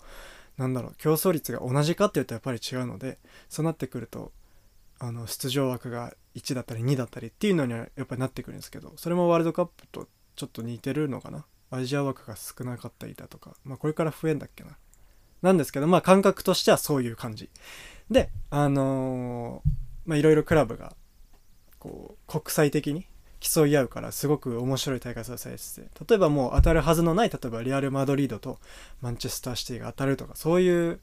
[0.57, 4.31] なんだろう競争率が同じかっていうとやっぱり違うのでそうなってくると
[4.99, 14.77] あの出場枠が1だったり2だったりっていうのにはやっぱりなってくるんですけどそれもワールドカップとちょっと似てるのかなアジア枠が少なかったりだとかまあこれから増えんだっけな
[15.41, 17.49] なんですけどまあ感覚としてはそういう感じ
[18.09, 19.61] であの、
[20.05, 20.95] まあいろいろクラブが
[21.87, 23.05] こう国際的に
[23.39, 28.59] 競い合うからすごく面白い大会されてて例えばもう当たるはずのない例えばリアル・マドリードと
[29.01, 30.99] マンチェスターシティが当たるとかそういう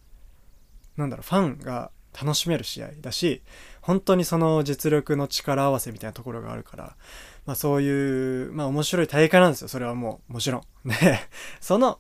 [0.97, 3.43] なんだろうファンが楽しめる試合だし
[3.81, 6.97] 本当にその実力の力合わせみたいなところがあるから、
[7.45, 10.63] まあ、そういうまあ面白い大会なんですよそれはもうもちろん。
[10.89, 10.95] で
[11.61, 11.99] その、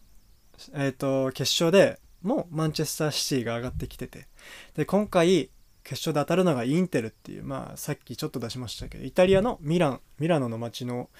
[0.73, 4.27] えーと決勝でもうマンチェスターシティが上がってきてて
[4.75, 5.51] で今回
[5.85, 11.11] 決勝で当たるのがインテルっていう、まあ、さっきちょっと出しましたけどイタリアのミランミラノの街の、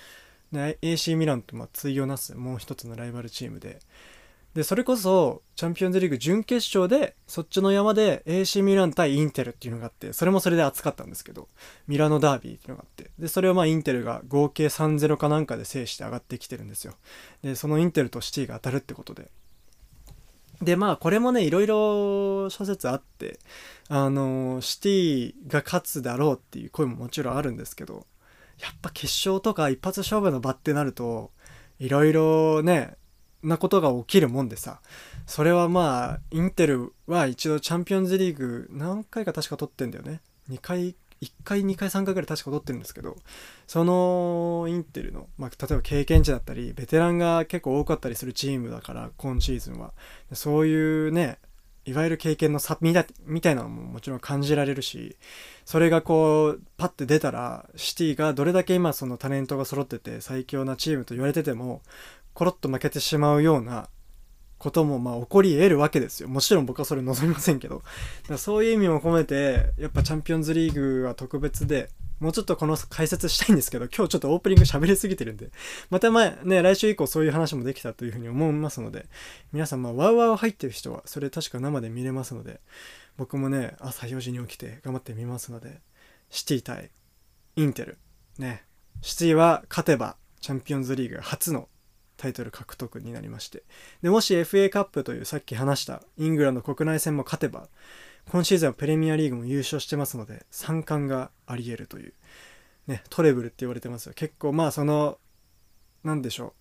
[0.53, 3.79] ね、AC ミランとまあ対をなすもう一つのライバルチームで。
[4.55, 11.49] でそれこそチャンピオンズリーグ準決勝でそっちの山で AC ミラン対インテルっていうのがあってそれもそれで熱かったんですけど
[11.89, 13.11] ミラノダービーっていうのがあって。
[13.19, 16.95] でそれをまあインテルが合計3-0かなんかで制して上がってきてるんですよ。
[17.43, 19.29] でそのインテルとシティが当たるってことで。
[20.65, 23.39] でまあこれもねいろいろ諸説あって
[23.89, 28.07] あのシティが勝つだろうっていう声ももちろんあるんですけど
[28.61, 31.31] やっぱ決勝とか一発勝負の場ってなると
[31.79, 32.97] いろいろね
[33.43, 34.81] なことが起きるもんでさ
[35.27, 40.21] それはまあインテルは一度チャンピオンズリーグ何回か確か取ってんだよね。
[40.51, 43.17] 2回1回2回3回ぐらい確か取ってるんですけど
[43.67, 49.93] そのインテルの、まあ、例えば経験値だったりベテランが結構多かったりするチームだから今シーズンは。
[50.33, 51.39] そういうね
[51.87, 55.17] いわゆる経験の差みたいなのももちろん感じられるし
[55.67, 61.83] それがこうパッて出たらシティがどれだけ今そのタレントが揃ってて最強なチームと言われてても
[62.33, 63.89] コロッと負けてしまうような
[64.65, 66.29] こともまあ起こり得るわけですよ。
[66.31, 67.83] もちろん僕はそれ望みませんけど。
[68.27, 75.51] だそういう意味も込めて、やっぱチャンピオンズリーグは特別で、もうちょっとこの解説したいんですけど、今日ちょっとオープニング喋りすぎてるんで、
[75.91, 79.05] また前ね、来週以降そういう話もできたというふうに思いますので、
[79.53, 82.61] 皆さんまあワウワウ入ってる人は、それ確か生で見れますので、
[83.19, 85.83] 僕もね、朝4時に起きて頑張ってみますので、
[86.31, 86.91] シティ対
[87.57, 87.99] インテル、
[88.39, 88.65] ね、
[89.03, 91.69] シティは勝てばチャンピオンズリーグ初の
[92.17, 93.63] タイトル獲得になりまして。
[94.03, 97.69] でもし FA カップというさっき話したイングランド国内戦も勝てば
[98.31, 102.15] 今シーズンはプレミアリーグも優勝してますので3冠がありえるという、
[102.87, 104.13] ね、トレブルって言われてますよ。
[104.15, 105.19] 結構まあその
[106.03, 106.53] 何でしょう。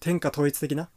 [0.00, 0.90] 天下統一的な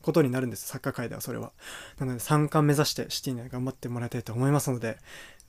[0.00, 0.66] ことになるんです。
[0.66, 1.52] サッカー界ではそれは。
[1.98, 4.98] なので3冠目指してシティには頑張ってもらいたいと思いますので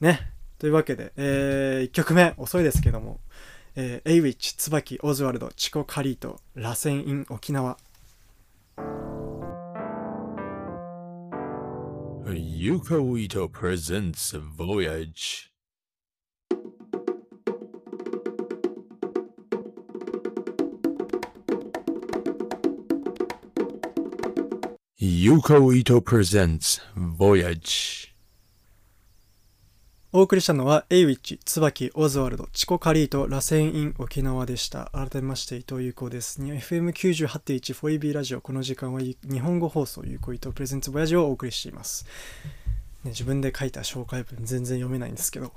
[0.02, 0.32] ね。
[0.58, 3.20] というわけで、えー、1曲目遅いですけども。
[3.76, 7.78] えー、エイウィッチ、椿、オズワルド、チコ・カリート、螺旋イン沖縄。
[12.60, 15.50] Yuko Ito presents Voyage.
[25.00, 28.09] Yuko Ito presents Voyage.
[30.12, 34.89] お送りしたのは、エイウィッチ、椿、オズワルド、チコカリート、ラセンイン、沖縄でした。
[34.91, 36.41] 改めまして、伊藤優子です。
[36.41, 42.08] FM98.1 フォイビーラジオ、この時間は日本語放送、優子伊藤プレゼンツボヤジをお送りしています、
[43.04, 43.12] ね。
[43.12, 45.54] 自分で書いた紹介文全然読めないんですけど、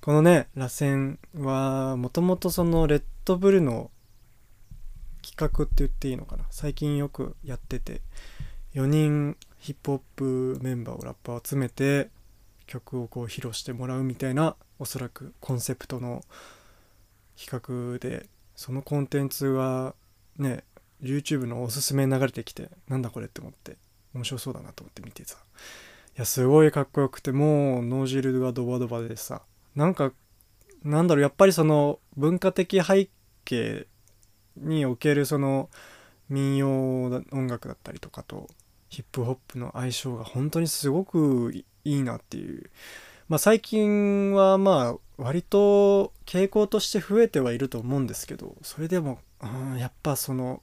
[0.00, 3.92] このね、螺旋は、もともとそのレッドブルの
[5.22, 6.44] 企画って言っていいのかな？
[6.50, 8.00] 最近よくやってて、
[8.74, 12.10] 4人ヒップホップメンバーをラッパーを集めて、
[12.70, 16.22] 曲をこう披露してもらうみたいなおそらくコンセプトの
[17.36, 19.94] 企画でそのコンテンツが
[20.38, 20.62] ね
[21.02, 23.76] YouTube のおすすめに流れてきてなんだこれって思って
[24.14, 25.36] 面白そうだなと思って見てさ。
[26.16, 29.42] いやすごいかっこよくてもうノージルがドバドバでさ。
[29.74, 30.12] なんか
[30.84, 33.08] なんだろうやっぱりその文化的背
[33.44, 33.86] 景
[34.56, 35.70] におけるその
[36.28, 38.48] 民謡音楽だったりとかと
[38.88, 42.70] ヒップホップの相性が本当にすごくいいなっていう。
[43.28, 50.62] まあ最近はまあ割と傾向として増えてはいると思うんですけどそれでも、うん、やっぱその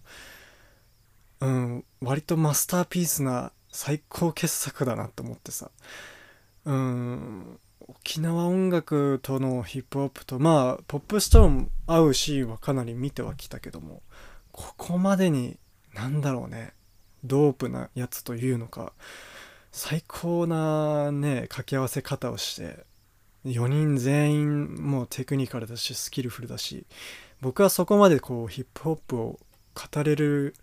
[1.40, 5.72] うん割とマスターピースな最高傑作だなと思ってさ。
[6.66, 7.60] うん
[7.90, 14.02] 沖縄音楽とのヒップホップとまあポップストーン合うシーンはかなり見てはきたけども
[14.52, 15.58] ここまでに
[15.94, 16.74] なんだろうね
[17.24, 18.92] ドープなやつというのか
[19.78, 22.84] 最高なね掛け合わせ方をして
[23.46, 26.86] 4人全員もうテクニカルだしスキルフルだし
[27.42, 29.40] 僕はそこまでこうヒップホップを
[29.76, 30.56] 語れる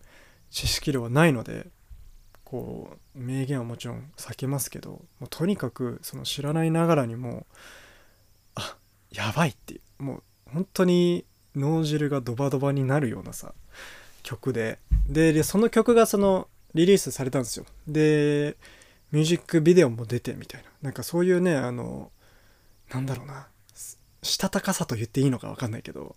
[0.51, 1.69] 知識量はないので
[2.43, 7.47] こう名言はもちろん避けますけどもうとにかくその知らないながらにも
[8.57, 8.77] あ
[9.13, 10.23] やばいっていうもう
[10.53, 11.25] 本当に
[11.55, 13.55] 脳汁がドバドバになるようなさ
[14.25, 14.79] 曲で。
[15.09, 17.67] ででその曲がそのリリースされたんですよ。
[17.87, 18.57] で
[19.15, 20.69] ミュージックビデオも出てみたいな。
[20.83, 22.11] なんかそういうねあの
[22.93, 23.47] なんだろうな。
[24.23, 26.17] したたかさと言っていいのか分かんないけど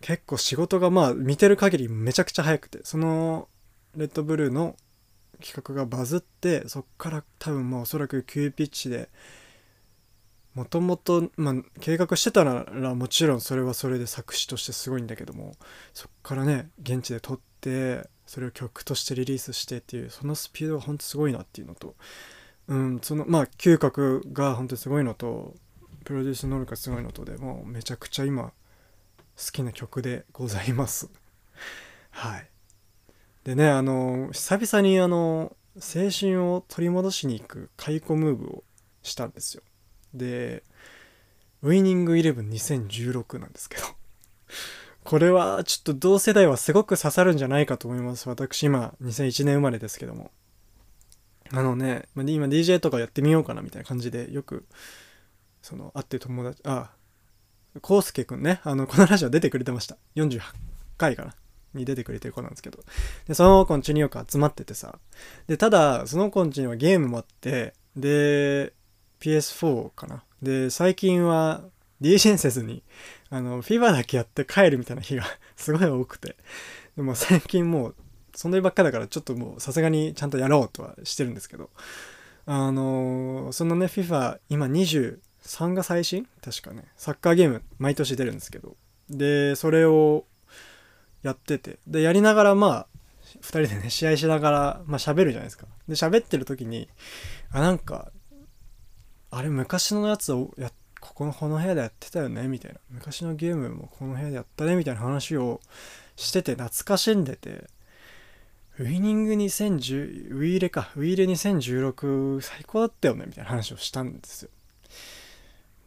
[0.00, 3.48] 結構仕事がまあ見てる限りめちゃくちゃ早くてその
[3.96, 4.76] レッドブルーの
[5.40, 9.08] 企画がバズってそっから多分まあおそらく急ピッチで
[10.54, 11.30] もともと、
[11.80, 15.54] 計画してたらもちろんそれはそれで作詞としてすごいんだけども
[15.92, 21.94] そっからね現地で撮ってそれを曲としてリリースしてっていうそのスピードが本当すごいなっていうのと。
[22.68, 25.54] うんそのまあ嗅覚が本当にすごいのと
[26.04, 28.52] プロデュース能力がすごいのとでもうめちゃくちゃ今好
[29.52, 31.08] きな曲でございます。
[32.10, 32.50] はい。
[33.44, 38.64] でねあの久々にあの青春を取り戻しに行く解雇ムーブを
[39.02, 39.62] したんですよ。
[40.14, 40.64] で
[41.62, 43.84] ウイニングイレブン2016なんですけど。
[45.06, 48.28] これはちょっと同世代はすごく刺さるんじゃないかと思います。
[48.28, 50.30] 私今2001年生まれですけども。
[51.52, 54.66] あのね今 DJ とかやってみようかなみたいな感じでよく
[55.62, 56.90] その会って友達あ
[57.82, 59.96] コウスケくんねあのこのラジオ出てくれてました。
[60.16, 60.40] 48
[60.98, 61.34] 回かな。
[61.74, 62.80] に出てくれてる子なんですけど。
[63.28, 64.98] でその子んちによく集まっててさ。
[65.46, 68.72] でただその子んちにはゲームもあってで
[69.20, 70.24] PS4 かな。
[70.42, 71.62] で最近は
[72.00, 72.82] DJ せずに
[73.30, 75.24] あの FIFA だけやって帰るみたいな日が
[75.56, 76.36] すごい多くて。
[76.96, 77.94] でも最近もう
[78.34, 81.70] そんなにばっかだからちょっともうさすがにちゃんとやろうとはしてるんですけど。
[82.48, 86.84] あのそのね FIFA 今23が最新確かね。
[86.96, 88.76] サッカーゲーム毎年出るんですけど。
[89.10, 90.24] でそれを
[91.22, 91.78] やってて。
[91.86, 92.86] でやりながらまあ
[93.40, 95.66] 2人でね試合しながらまあ喋るじゃないですか。
[95.88, 96.88] で喋ってる時に
[97.50, 98.12] あなんか
[99.30, 102.48] あれ昔のやつをやってここのこの部屋でやってたよね？
[102.48, 102.80] みたいな。
[102.90, 104.74] 昔のゲームもこの部屋でやったね？
[104.74, 105.60] みたいな話を
[106.16, 107.68] してて懐かしんでて。
[108.78, 110.90] ウイニング2010ウイイレか。
[110.96, 113.24] ウイイレ2016最高だったよね？
[113.26, 114.50] みたいな話をしたんですよ。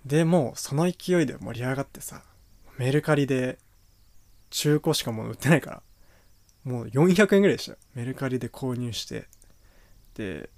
[0.05, 2.23] でもうその勢いで盛り上がってさ
[2.77, 3.59] メルカリで
[4.49, 5.81] 中古しかもう売ってないから。
[6.63, 7.73] もう400円ぐらいでした。
[7.73, 9.27] よメルカリで購入して。
[10.15, 10.49] で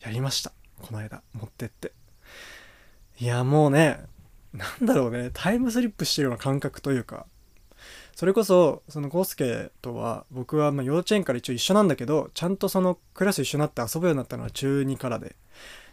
[0.00, 0.52] やりました。
[0.80, 1.92] この間持ってって。
[3.18, 4.00] いやもうね
[4.52, 7.26] なんだろうねタイムスリップしてるような感覚というか。
[8.14, 15.34] それこそそのコースケとは僕はま幼稚園から一応一緒なんだけどちゃんとそのクラス一緒になって遊ぶようになったのは中2からで。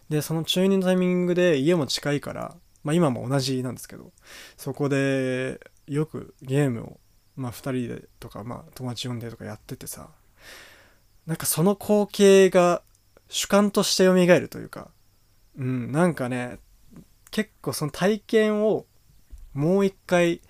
[0.10, 4.12] でその中2のタイミングで家も近いからまあ今も同じなんですけど
[4.58, 7.00] そこでよくゲームを
[7.36, 10.10] まあ2人でとかまあ友達呼んでとかやっててさ
[11.28, 12.82] なんかその光景が
[13.28, 14.90] 主観として蘇るというか
[15.58, 16.60] うんなんかね
[17.32, 18.86] 結構その体験を
[19.54, 20.42] もう一回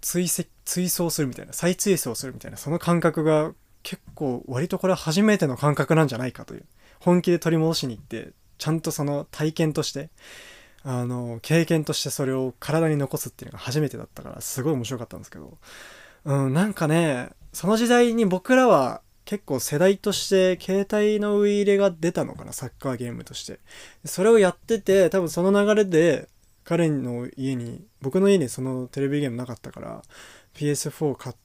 [0.00, 6.64] 追跡追走するみたいな再追走するみたいなその感覚が結構割とこれは初めての感覚なんじゃないかという
[7.00, 10.08] 本気で取り戻しに行ってちゃんとその体験として
[10.82, 15.58] あの経験としてそれを体に残すっていうのが初めてだったからすごい面白かったんですけど、
[16.24, 23.58] うん、なんかねその時代に僕らは結構世代として携帯のウイイレが出たのかなサッカーゲームとして。
[24.04, 26.28] それをやってて多分その流れで
[26.64, 30.02] 彼の家に僕の家にそのテレビゲームなかったから
[30.54, 31.36] PS4 買っ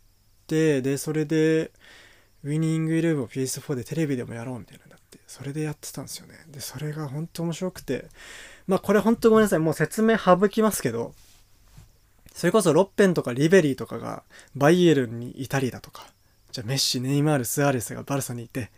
[0.48, 1.72] てでそれで
[2.44, 6.36] ウイニングイレブンを PS4 でテレビでもやろうみたいななってそれでやってたんですよね。
[6.48, 8.06] でそれが本当面白くて。
[8.68, 9.60] まあこれ本当ごめんなさい。
[9.60, 11.14] もう説明省きますけど
[12.34, 14.24] それこそロッペンとかリベリーとかが
[14.56, 16.08] バイエルンにいたりだとか
[16.52, 18.72] じゃあメッシ、ネイマール、スアレスがバルサにいて、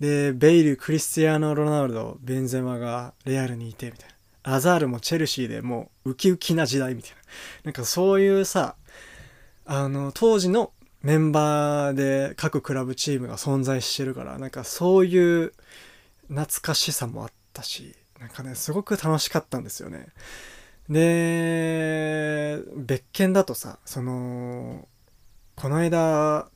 [0.00, 4.16] で、ベイル、クリスティアーノ・ロナウド、ベンゼマがレアルにいて、みたいな。
[4.48, 7.16] アザールもチェルシーでもうウキウキな時代みたいな
[7.64, 8.76] なんかそういうさ
[9.64, 15.52] あの当時のメンバーで各クラブチームが存在してるからなんかそういう
[16.28, 20.06] 懐かしさもあったしなんかねすごく楽しかったんですよね
[20.88, 24.86] で別件だとさその
[25.56, 26.48] この間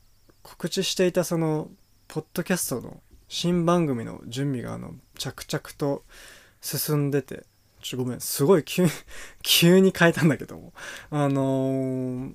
[0.43, 1.69] 告知していたその
[2.07, 6.03] ポッドキャストの新番組の準備があの着々と
[6.61, 7.45] 進んでて
[7.81, 8.85] ちょごめんすごい急
[9.41, 10.73] 急に変えたんだけども。
[11.09, 12.33] あのー、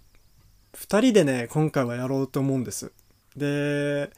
[0.74, 2.92] 2人でね今回はやろうと思うんです。
[3.36, 4.11] で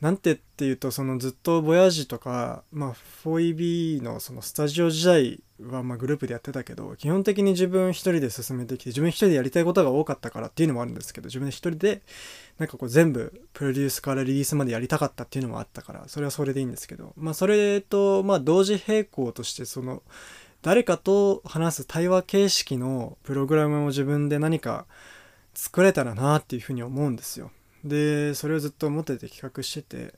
[0.00, 2.94] なんてっていうとそのずっとボヤージとか、まあ、
[3.24, 12.02] 4EB のそのスタジオ時代はまグループでやってたけど基本的に自分一人で進めてきて自分一人でやりたいことが多かったからっていうのもあるんですけど自分で一人で
[12.58, 20.02] なんかこう全部プロデュースからリリースまでやりたかったっていうのもあったからそれはそれでいいんですけどまあそれとまあ同時並行としてその
[20.62, 24.86] 誰かと話す対話形式のプログラムを自分で何か
[25.54, 27.52] 作れたらなっていうふうに思うんですよ。
[27.84, 30.14] でそれをずっと思ってて企画してて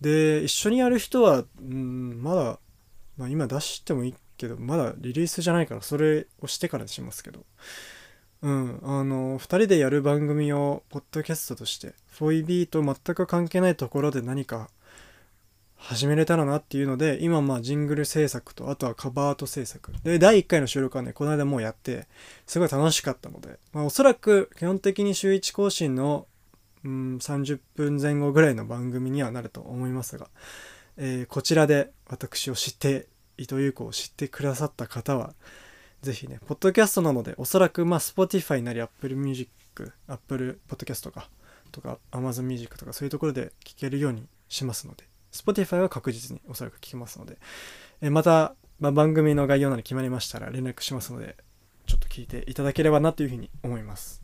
[0.00, 2.58] で一緒にやる人は、うん、まだ、
[3.18, 7.44] まあ、今出してもいいけどまだリリースじゃないからそれをしてからしますけど
[8.42, 14.68] うんあの2人でやる番組をポッドキャストとして 4EB と全く関係ないところで何か
[15.78, 19.92] 始めれたらなっていうので今まあジングル制作とあとはカバーアート制作。
[20.04, 22.06] で第1回の収録はねこの間もうやって
[22.46, 26.26] すごい楽しかったので、まあ、おそらく基本的に週1更新の
[26.84, 30.28] うん30分前後ぐらいの番組にはなると思いますが、
[30.96, 33.06] えー、こちらで私を知って
[33.38, 35.34] 伊藤優子を知ってくださった方は
[36.06, 39.50] ぜひねポッドキャストなのでおそらくまあ Spotify なり Apple Music
[40.06, 41.28] Apple Podcast とか
[41.72, 47.36] とか Amazon Music とかそういうところで聴けるようにしますので Spotify は確実におそらく聞けますので、
[48.00, 51.36] え、また、まあ、番組の概要など決まりましたら連絡しますので
[51.86, 54.22] ちょっと聞いていただければなというふうに思います。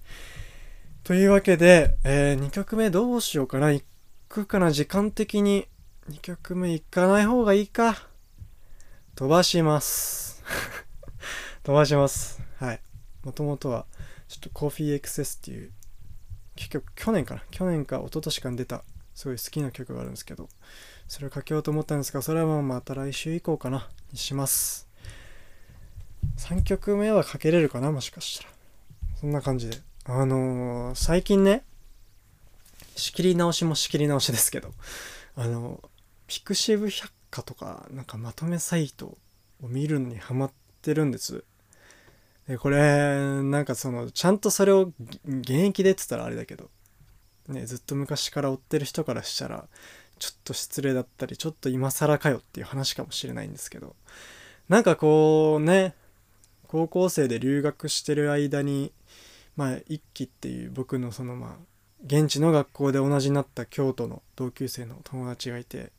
[1.05, 3.73] というわけで、えー、2曲目どうしようかな。
[3.73, 3.85] 行
[4.29, 4.71] くかな。
[4.71, 5.67] 時間的に
[6.11, 8.09] 2曲目行かない方がいいか。
[9.15, 10.43] 飛ばします。
[11.65, 12.43] 飛ばします。
[12.59, 12.81] はい。
[13.23, 13.87] もともとは、
[14.27, 15.71] ちょっとコーヒーエクセスっていう、
[16.57, 17.43] 結局去年かな？
[17.53, 18.83] 去年か一昨年かに出た、
[19.15, 20.49] すごい好きな曲があるんですけど、
[21.07, 23.89] それをかけようと思ったんですが、それはまた来週以降かな。
[24.13, 24.89] にします。
[26.39, 27.93] 3曲目はかけれるかな？
[27.93, 28.51] もしかしたら。
[29.21, 29.79] そんな感じで。
[30.05, 31.63] あのー、最近ね、
[32.97, 34.73] 仕切り直しも仕切り直しですけど、
[35.37, 35.81] あの、
[36.27, 39.07] ピクシブ百科とか、なんかまとめサイト
[39.63, 40.53] を見るのにハマっ
[40.83, 41.45] てるんです。
[42.49, 42.79] で、これ、
[43.43, 44.93] なんかその、ちゃんとそれを
[45.27, 46.71] 現役でって言ったらあれだけど、
[47.49, 49.69] ね、ずっと昔から追ってる人からしたら、
[50.19, 53.97] ちょっと失礼だったり、ちょっと今更かよっていう話かもしれないんですけど、
[54.69, 55.95] なんかこうね、
[56.69, 58.93] 高校生で留学してる間に、
[59.57, 61.73] まあ一期っていう僕のそのまあ
[62.05, 65.93] 現地の学校で同じになった京都の同級生の友達がいて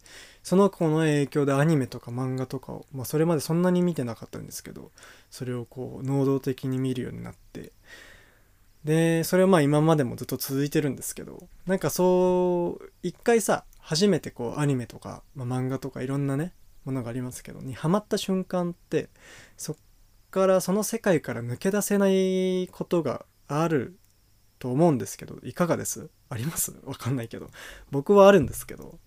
[0.43, 4.91] その子の影響でアニメとか漫画とかを、まあ、それまでそんなに見てなかったんですけど
[5.31, 7.71] それをこう能動的に見るようになって。
[8.83, 16.51] でそれはまあ今までもずっと続いてるんですけどなんかそう一回さ初めてこうアニメとか、まあ、漫画とかいろんなね
[16.83, 19.07] ものがありますけどにハマった瞬間って
[19.55, 19.75] そっ
[20.31, 23.97] からその世界から抜け出せないことがある
[24.59, 26.09] と思うんですけどいかがです？
[26.29, 26.73] あります？
[26.83, 27.47] わかんないけど。
[27.89, 28.99] 僕はあるんですけど。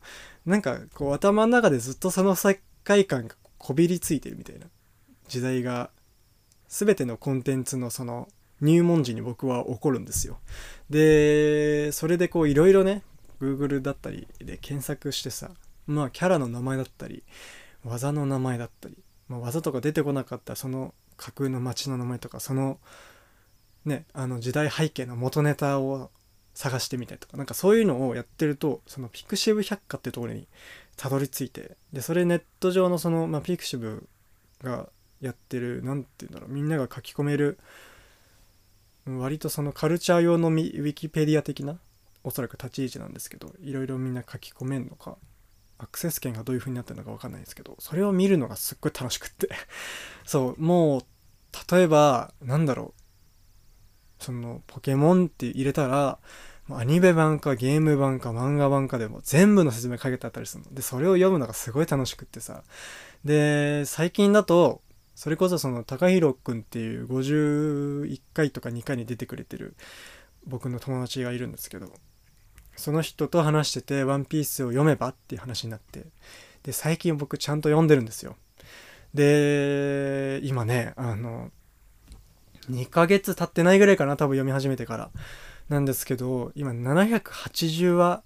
[0.47, 4.67] なんかこう頭の中でずっとその世界観がこびりついてるみたいな
[5.29, 5.91] 時代が
[6.69, 8.29] 全てのコンテンツのその
[8.61, 10.39] 入門時に僕は起こるんですよ。
[10.89, 13.03] でそれでこういろいろね
[13.41, 15.51] Google だったりで検索してさ
[15.87, 17.25] まあキャラの名前だったり
[17.85, 18.97] 技の名前だったり、
[19.29, 22.79] まあ、技とか出てこなかったその架空の街の名前とかその
[23.87, 26.11] ね、あの時代背景の元ネタを
[26.57, 30.49] 探してみたりとか、なんかそういうのをやってると、そのピクシブ百科っていうところに
[30.97, 34.09] たどり着いて、で、それネット上のその、まあ、ピクシブ
[34.63, 34.89] が
[35.21, 37.59] やってる、何て言うんだろう、みんなが書き込める、
[39.07, 41.79] 割とそのカルチャー用のウィキペディア的な、
[42.25, 45.19] おそらく立ち位置なんですけど、いろいろみんな書き込めんのか、
[45.79, 49.51] アクセス権がどういう風になってるのか分かんないですけど、それを見るのがすっごい楽しくって。
[50.25, 51.03] そう、もう、
[51.71, 53.06] 例えば、なんだろう、
[54.19, 56.19] そのポケモンって入れたら、
[56.69, 60.75] アニメ版かゲーム版か漫画版かでも全部の説明かけてあったりするの。
[60.75, 62.65] で、それを読むのがすごい楽しくってさ。
[63.25, 64.83] で、最近だと、
[65.15, 69.77] それこそその、高弘くんっていう51回とか2回に出てくれてる
[70.47, 71.93] 僕の友達がいるんですけど、
[72.77, 76.07] その人と話してて、ワンピースを読めばっていう話になって、
[76.65, 78.37] で、最近僕ちゃんと読んでるんですよ。
[79.17, 81.51] で今ねあの
[82.71, 85.11] 2ヶ月経ってないぐらいかな多分読み始めてから。
[85.69, 88.23] なんですけど今780話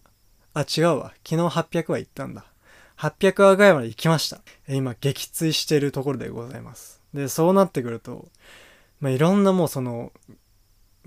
[0.53, 1.13] あ違うわ。
[1.27, 2.45] 昨日800話行ったんだ。
[2.99, 4.41] 800話ぐらいまで行きました。
[4.69, 7.03] 今撃墜しているところでございます。
[7.15, 8.29] でそうなってくると
[9.01, 10.13] まあいろんなもうその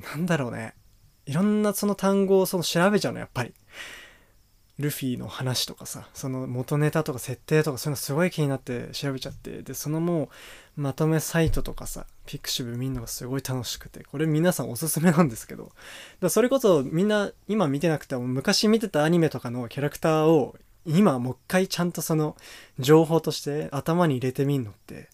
[0.02, 0.74] なんだろうね。
[1.26, 3.54] いろんなその単語をその調べちゃうのやっぱり。
[4.80, 9.62] ルフィの話とかさその元ネタとか設定とかそういうのすごい気になって調べちゃって。
[9.62, 10.30] でそのもう
[10.76, 15.72] まとめサイトとかさピクシブ見るのがすごい楽しくてこれ皆さんおすすめなんですけど
[16.20, 20.56] だそれこそみんな今見てなくても昔見てたアニメとかのキャラクターを
[20.86, 22.36] 今もう一回ちゃんとその
[22.80, 25.10] 情報として頭に入れてみるのって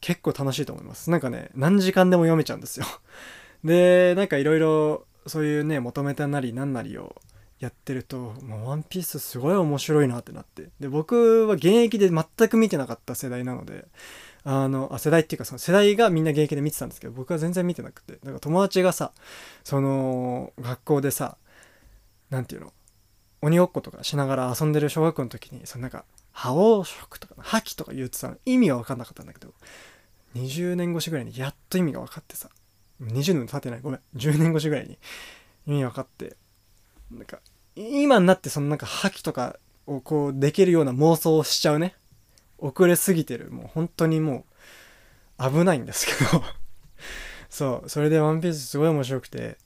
[0.00, 1.10] 結構楽しいと思います。
[1.10, 2.86] なんかね何時間でも読めちゃうんですよ。
[3.64, 7.14] でなんかいろいろそういうね求めたなりなんなりを
[7.58, 10.68] やってるともうワンピースすごい面白いなってなって。
[10.80, 13.86] で僕は現役で全く見てなかった世代なので
[14.44, 19.12] あのあ世代っていうかその世代がみんな現役で見てたんですけど僕は全然見てなくてだか友達がさ
[19.64, 21.36] その学校でさ
[22.30, 22.72] 何て言うの
[23.42, 29.52] 鬼ごっことかしながら遊んでる小学校の時にそのなんか覇王色とか覇気とか言ってたの意味は分かんなかったんだけど
[30.36, 32.48] 20年越しぐらいにやっと意味が分かってさ
[33.02, 34.98] 20年経ってないごめん10年越しぐらいに
[35.66, 36.36] 意味分かって
[37.10, 37.40] なんか
[37.74, 41.94] 今になってそのなんか覇気とかをこうできるような妄想をしちゃうね。
[42.60, 43.50] 遅れすぎてる。
[43.50, 44.44] もう本当にも
[45.38, 46.42] う危ないんですけど。
[47.48, 49.58] そうそれで「ワンピースすごい面白くて。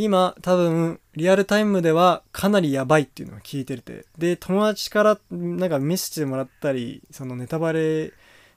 [0.00, 4.06] 今多分リアルタイムではかなりやばいっていうのを聞いてて。
[4.16, 8.12] で友達からなんか見せてもらったりそのネタバレ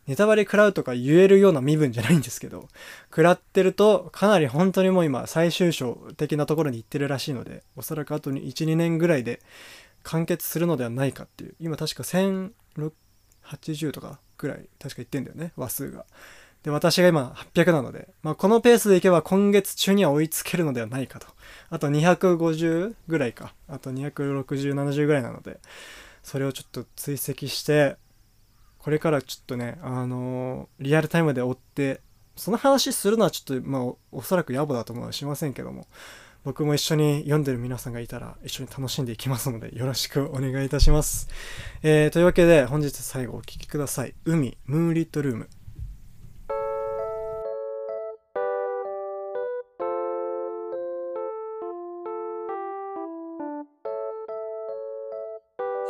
[0.07, 2.67] ネタバレ食らうとか言えるような身分じゃないんですけど。
[3.09, 9.41] 食らってるとかなり本当にもう今最終章的なところに行ってるらしいのでおそらくあと12年ぐらいで
[10.03, 11.55] 完結するのではないかっていう。
[11.59, 12.91] 今確か1600
[13.51, 16.05] 80とかぐらい確か言ってんだよね話数が。
[16.63, 21.25] で私が今800なので、まあ、このペースでいけば今月中には追いつけるのではないかと
[21.71, 25.59] あと250ぐらいかあと26070ぐらいなので
[26.21, 27.95] それをちょっと追跡して
[28.81, 32.01] これからちょっとね、あのー、リアルタイムで追って、
[32.35, 35.85] その話するのはちょっと、まあ、おそらく野暮だと思うのはしませんけども、
[36.43, 41.29] 僕も一緒に読んでる皆さんがいたら一緒に楽しんでいきますのでよろしくお願いいたします。
[41.83, 44.15] えー、というわけで本日最後お聴きください。
[44.25, 45.49] 海、ムーンリットルーム。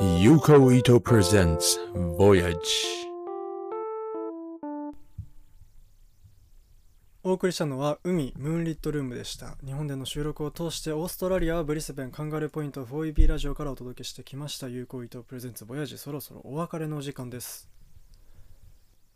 [0.01, 1.77] Yuko Ito presents
[2.17, 3.10] Voyage.
[7.23, 9.55] お送りしたのは海ムーンリットルームでした。
[9.63, 14.67] 日本での収録を通してオーストラリアはブリスベンカンガルーポイント 4EB ラジオからお届けしてきました。
[14.67, 17.69] 有効伊藤プレゼンツボヤジそろそろお別れの時間です。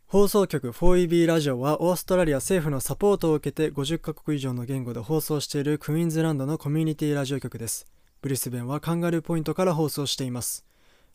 [0.05, 7.87] 放送局 4EB ラジオはオーストラリア政府のサポートを受けて50カ国以上の言語で放送しているクイーンズランドのコミュニティラジオ局です。
[8.21, 10.63] ブリスベンはカンガルーポイントから放送しています。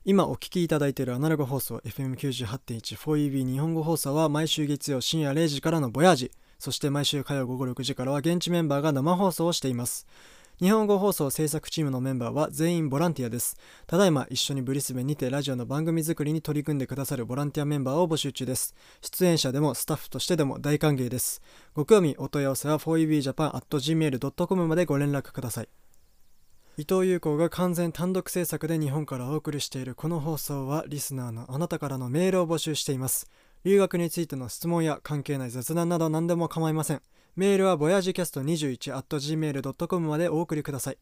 [0.04, 10.06] 今お聞きいただいているアナログ放送 FM98.14EB 日本語放送は毎週月曜深夜0時からのボヤージそして毎週火曜午後6時からは現地メンバーが生放送をしています。
[10.60, 13.56] 日本語放送制作チームのメンバーは全員ボランティアです。
[13.86, 18.74] ただいま一緒にブリスベンにてラジオの番組作りに取り組んでくださるボランティアメンバーを募集中です。
[19.00, 21.40] 出演者でもスタッフとしてでも大歓迎です。
[21.72, 25.68] ご興味お問い合わせは 4ebjapan.gmail.com までご連絡ください。
[26.76, 33.30] 伊藤優子が完全単独制作で日本からお送りしているこの放送はリスナーのあなたからのメールを募集しています。
[33.64, 37.02] 留学についての質問や関係ない雑談など何でも構いません。
[37.36, 40.98] メールは voyagecast21.gmail.com までお送りください。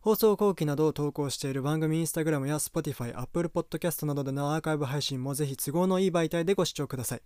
[0.00, 7.22] 放送後期などを投稿している番組インスタグラムや Spotify、Apple Podcast などでのアーカイブ配信もぜひ都合のいい媒体でご視聴ください。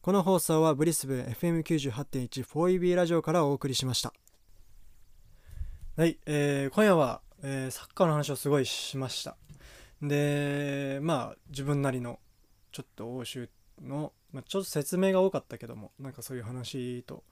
[0.00, 4.12] この放送はブリスベン FM98.1 4EB ラジオからお送りしました。
[5.96, 9.36] はい、えー、今夜はえー、サッカーの話をすごいしました。
[10.02, 12.18] でまあ自分なりの
[12.72, 13.48] ちょっと欧州
[13.82, 17.22] の、まあ、ちょっと説明が多かったけどもなんかそういう話と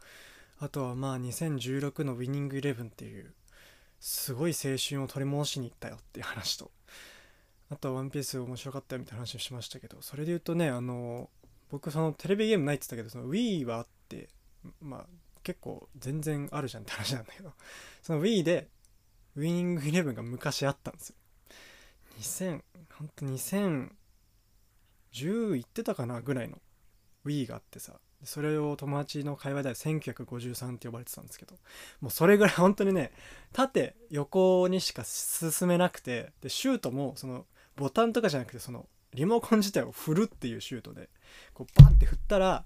[0.59, 3.33] あとはまあ2016のウィニングイレブンっていう
[4.01, 6.71] すごい青春を取り戻しに行ったよっていう話と
[7.71, 11.29] あとはワンピース面白かったよみたいな話をしましたけどそれで言うとねあの
[11.71, 14.29] 僕そのテレビゲームないって言ったけどその Wii はあって
[14.81, 15.07] まあ
[15.43, 17.53] 結構全然あるじゃんって話なんだけど
[18.03, 18.69] その Wii で
[19.37, 21.17] ウィニングイレブンが昔あったんですよ。
[22.21, 22.63] 2000
[22.95, 23.27] ほんと
[25.13, 26.59] 10いってたかなぐらいの
[27.25, 27.95] Wii があってさ
[28.25, 31.55] それを友達の会話では1953って呼ばれてたんですけど
[32.01, 33.13] もうそれぐらい本当にね
[33.53, 37.47] 縦横にしか進めなくてでシュートもその
[37.77, 41.09] ボタンとかじゃなくてそのリモコン自体を振るっていうシュートで
[41.55, 42.65] こうバンって振ったら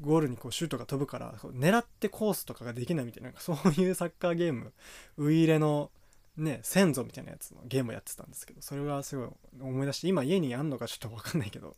[0.00, 4.72] ゴールにこうシュートが飛ぶから狙ってコースとかができないみたいななんかそういうサッカーゲーム
[5.16, 5.90] ウイイレの
[6.38, 9.28] ね先祖みたいなやつのゲームをやってたんですけどそれがすごい
[9.60, 11.76] 思い出して今家にあんのかちょっと分かんないけど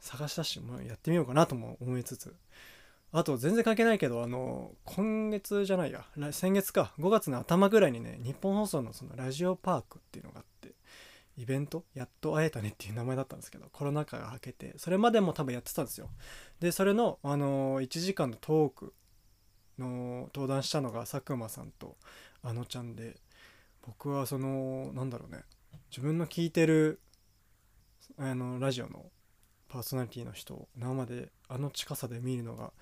[0.00, 2.34] 探し出してもうやってみようかなとも思いつつ。
[3.10, 10.74] あと全然関係ないけどあの今月じゃないや先月か5月の頭ぐらいにね日本放送のそのラジオパークっていうのがあって
[11.38, 16.10] イベントやっと会えたねっていう名前だったんですけどコロナ禍が明けてそれまでも多分やってたんですよ。
[16.60, 18.92] でそれの、あの1時間のトーク
[19.78, 21.96] の登壇したのが佐久間さんと
[22.42, 23.16] あのちゃんで
[23.82, 25.42] 僕はそのなんだろうね。
[25.90, 27.00] 自分の聞いてる
[28.18, 29.06] あのラジオの
[29.68, 32.72] パーソナリティの人を生であの近さで見るのが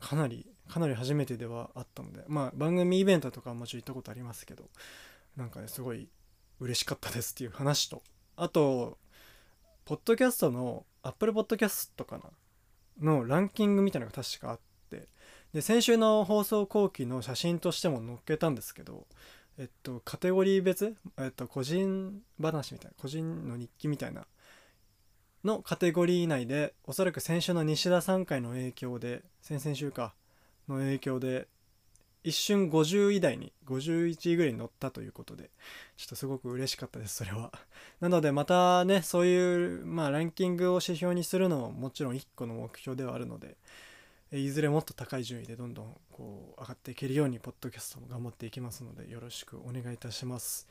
[0.00, 4.64] かなりかなり初めてではあったのでまあ番組イベントとかもちろん行ったことありますけど
[5.36, 6.08] なんかねすごい
[6.60, 8.02] 嬉しかったですっていう話と
[8.36, 8.98] あと
[9.84, 12.24] ポッドキャストの Apple Podcast かな
[13.00, 14.60] のランキングみたいなのが確かあっ
[14.90, 15.08] て
[15.52, 19.06] で先週の放送後期の写真としても載っけたんですけど
[19.60, 24.24] えっとカテゴリー別、えっと、個人話みたいな個人の日記みたいな
[25.44, 30.14] のカテゴリー内でおそらく先週の西田さん回の影響で先々週か
[30.66, 31.46] の影響で
[32.24, 35.50] 一瞬50位台に51位ぐらいに乗ったということで
[35.98, 37.52] ちょっとすごく嬉しかったですそれは。
[38.00, 43.58] なのでまたねそういうまあランキングを指標にするのももちろん1個の目標ではあるので
[44.32, 50.68] いずれもっと高い順位でどんどんこう上がっていけるようにポッドキャストも頑張っていきますのでよろしくお願いいたします。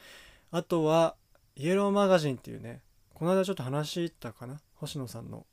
[0.52, 1.16] あとは
[1.56, 2.82] イエローマガジンっていうね
[3.14, 4.62] この間ちょっと話したかな？
[4.76, 5.46] 星野さんの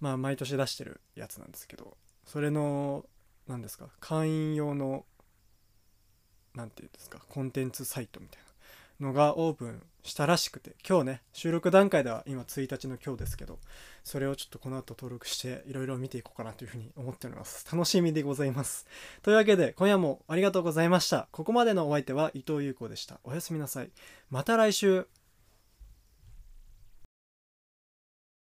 [0.00, 3.04] まあ毎年出してるやつなんですけどそれの
[3.48, 5.04] 何ですか会員用の
[6.54, 8.47] 何て言うんですかコンテンツサイトみたいな。
[9.00, 13.58] のがオープンしたらしくて今日ね収録段階では今1日の今日ですけど
[14.04, 17.66] それをちょっとこの後登録していろいろ見ていこうかなというふうに思っております。
[17.70, 18.86] 楽しみでございます。
[19.22, 21.28] というわけで今夜もありがとうございました。
[21.32, 23.20] ここまでのお相手は伊藤優子でした。
[23.24, 23.90] おやすみなさい。
[24.30, 25.06] また来週。